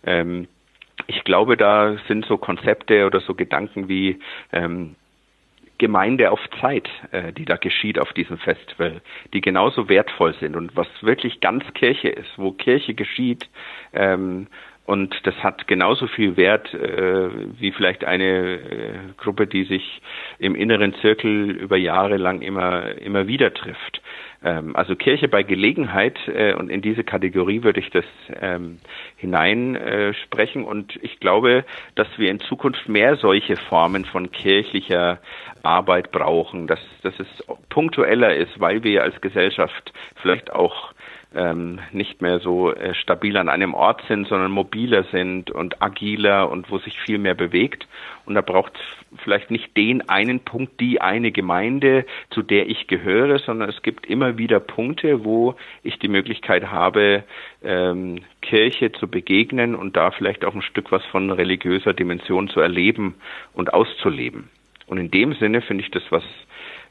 [0.03, 0.47] Ähm,
[1.05, 4.19] ich glaube, da sind so Konzepte oder so Gedanken wie
[4.51, 4.95] ähm,
[5.79, 9.01] Gemeinde auf Zeit, äh, die da geschieht auf diesem Festival,
[9.33, 13.49] die genauso wertvoll sind und was wirklich ganz Kirche ist, wo Kirche geschieht.
[13.93, 14.47] Ähm,
[14.85, 20.01] und das hat genauso viel Wert äh, wie vielleicht eine äh, Gruppe, die sich
[20.39, 24.01] im inneren Zirkel über Jahre lang immer, immer wieder trifft.
[24.43, 28.05] Ähm, also Kirche bei Gelegenheit äh, und in diese Kategorie würde ich das
[28.39, 28.79] ähm,
[29.17, 30.63] hineinsprechen.
[30.63, 31.65] Äh, und ich glaube,
[31.95, 35.19] dass wir in Zukunft mehr solche Formen von kirchlicher
[35.61, 37.27] Arbeit brauchen, dass, dass es
[37.69, 40.93] punktueller ist, weil wir als Gesellschaft vielleicht auch
[41.35, 46.49] ähm, nicht mehr so äh, stabil an einem Ort sind, sondern mobiler sind und agiler
[46.49, 47.87] und wo sich viel mehr bewegt.
[48.25, 52.87] Und da braucht es vielleicht nicht den einen Punkt, die eine Gemeinde, zu der ich
[52.87, 57.23] gehöre, sondern es gibt immer wieder Punkte, wo ich die Möglichkeit habe,
[57.63, 62.59] ähm, Kirche zu begegnen und da vielleicht auch ein Stück was von religiöser Dimension zu
[62.59, 63.15] erleben
[63.53, 64.49] und auszuleben.
[64.87, 66.23] Und in dem Sinne finde ich das was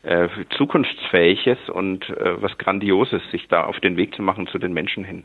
[0.02, 4.72] äh, zukunftsfähiges und äh, was Grandioses, sich da auf den Weg zu machen zu den
[4.72, 5.24] Menschen hin.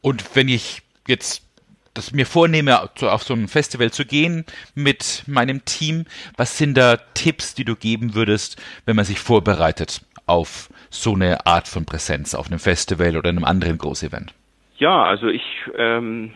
[0.00, 1.48] Und wenn ich jetzt
[1.94, 6.96] das mir vornehme, auf so ein Festival zu gehen mit meinem Team, was sind da
[6.96, 12.34] Tipps, die du geben würdest, wenn man sich vorbereitet auf so eine Art von Präsenz
[12.34, 14.32] auf einem Festival oder einem anderen Großevent?
[14.78, 15.42] Ja, also ich
[15.76, 16.32] ähm,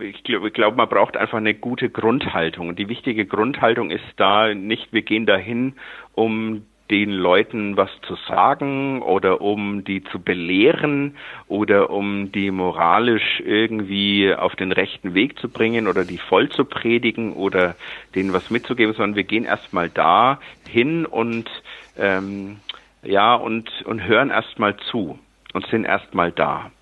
[0.00, 2.68] ich glaube, glaub, man braucht einfach eine gute Grundhaltung.
[2.68, 5.74] Und die wichtige Grundhaltung ist da nicht, wir gehen dahin,
[6.14, 11.16] um den Leuten was zu sagen oder um die zu belehren
[11.46, 16.64] oder um die moralisch irgendwie auf den rechten Weg zu bringen oder die voll zu
[16.64, 17.76] predigen oder
[18.14, 21.48] denen was mitzugeben, sondern wir gehen erstmal da hin und
[21.96, 22.56] ähm,
[23.02, 25.18] ja und und hören erstmal zu
[25.52, 26.72] und sind erstmal da.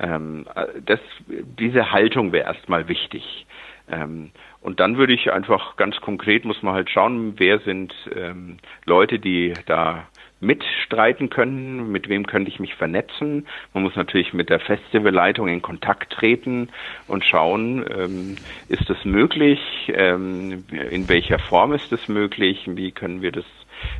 [0.00, 0.46] Ähm,
[0.84, 3.46] das, diese Haltung wäre erstmal wichtig.
[3.90, 4.30] Ähm,
[4.60, 9.18] und dann würde ich einfach ganz konkret, muss man halt schauen, wer sind ähm, Leute,
[9.18, 10.06] die da
[10.40, 13.46] mitstreiten können, mit wem könnte ich mich vernetzen.
[13.74, 16.70] Man muss natürlich mit der Festivalleitung in Kontakt treten
[17.06, 18.36] und schauen, ähm,
[18.68, 19.60] ist das möglich,
[19.92, 23.44] ähm, in welcher Form ist das möglich, wie können wir das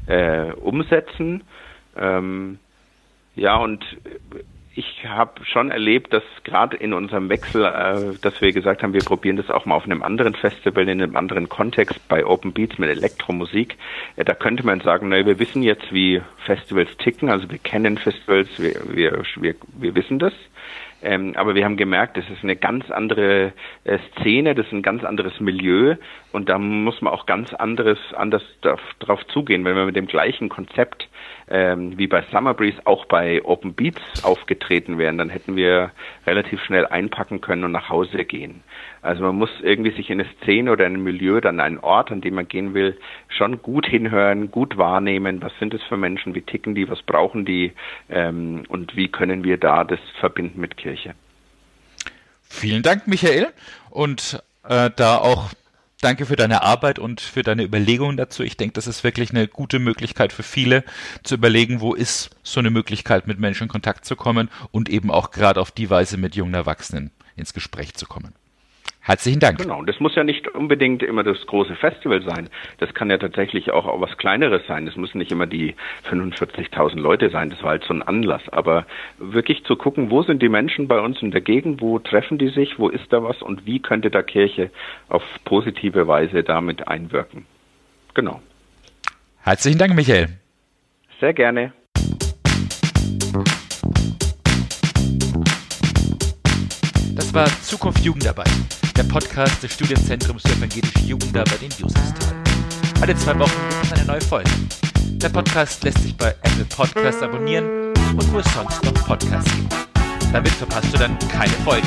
[0.06, 1.44] äh, umsetzen.
[1.96, 2.58] Ähm,
[3.36, 3.84] ja, und
[4.74, 9.02] ich habe schon erlebt, dass gerade in unserem Wechsel, äh, dass wir gesagt haben, wir
[9.02, 12.78] probieren das auch mal auf einem anderen Festival, in einem anderen Kontext bei Open Beats
[12.78, 13.76] mit Elektromusik.
[14.16, 17.98] Äh, da könnte man sagen, naja, wir wissen jetzt, wie Festivals ticken, also wir kennen
[17.98, 20.34] Festivals, wir, wir, wir, wir wissen das.
[21.02, 23.52] Ähm, aber wir haben gemerkt, das ist eine ganz andere
[23.84, 25.96] äh, Szene, das ist ein ganz anderes Milieu
[26.32, 28.42] und da muss man auch ganz anderes, anders
[28.98, 29.64] drauf zugehen.
[29.64, 31.08] Wenn wir mit dem gleichen Konzept
[31.50, 35.90] ähm, wie bei Summer Breeze auch bei Open Beats aufgetreten wären, dann hätten wir
[36.26, 38.62] relativ schnell einpacken können und nach Hause gehen.
[39.02, 42.12] Also man muss irgendwie sich in eine Szene oder in ein Milieu, dann einen Ort,
[42.12, 42.98] an dem man gehen will,
[43.28, 47.44] schon gut hinhören, gut wahrnehmen, was sind es für Menschen, wie ticken die, was brauchen
[47.44, 47.72] die
[48.08, 51.14] ähm, und wie können wir da das verbinden mit Kirche.
[52.42, 53.48] Vielen Dank, Michael.
[53.90, 55.50] Und äh, da auch
[56.00, 58.42] danke für deine Arbeit und für deine Überlegungen dazu.
[58.42, 60.84] Ich denke, das ist wirklich eine gute Möglichkeit für viele
[61.22, 65.10] zu überlegen, wo ist so eine Möglichkeit, mit Menschen in Kontakt zu kommen und eben
[65.10, 68.34] auch gerade auf die Weise mit jungen Erwachsenen ins Gespräch zu kommen.
[69.10, 69.58] Herzlichen Dank.
[69.58, 72.48] Genau, und das muss ja nicht unbedingt immer das große Festival sein.
[72.78, 74.86] Das kann ja tatsächlich auch, auch was Kleineres sein.
[74.86, 75.74] Das müssen nicht immer die
[76.08, 77.50] 45.000 Leute sein.
[77.50, 78.48] Das war halt so ein Anlass.
[78.50, 78.86] Aber
[79.18, 82.50] wirklich zu gucken, wo sind die Menschen bei uns in der Gegend, wo treffen die
[82.50, 84.70] sich, wo ist da was und wie könnte da Kirche
[85.08, 87.46] auf positive Weise damit einwirken.
[88.14, 88.40] Genau.
[89.42, 90.28] Herzlichen Dank, Michael.
[91.18, 91.72] Sehr gerne.
[97.16, 98.50] Das war Zukunft Jugendarbeit,
[98.96, 102.34] der Podcast des Studienzentrums für evangelische Jugendarbeit in Josefsthal.
[103.00, 104.50] Alle zwei Wochen gibt es eine neue Folge.
[105.12, 109.72] Der Podcast lässt sich bei Apple Podcasts abonnieren und wo es sonst noch Podcasts gibt.
[110.32, 111.86] Damit verpasst du dann keine Folge.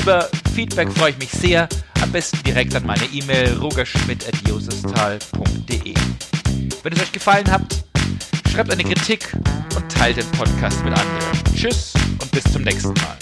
[0.00, 1.68] Über Feedback freue ich mich sehr.
[2.00, 5.94] Am besten direkt an meine E-Mail rogerschmidt.josefsthal.de.
[6.82, 7.62] Wenn es euch gefallen hat,
[8.50, 9.32] schreibt eine Kritik
[9.76, 11.44] und teilt den Podcast mit anderen.
[11.54, 13.16] Tschüss und bis zum nächsten Mal.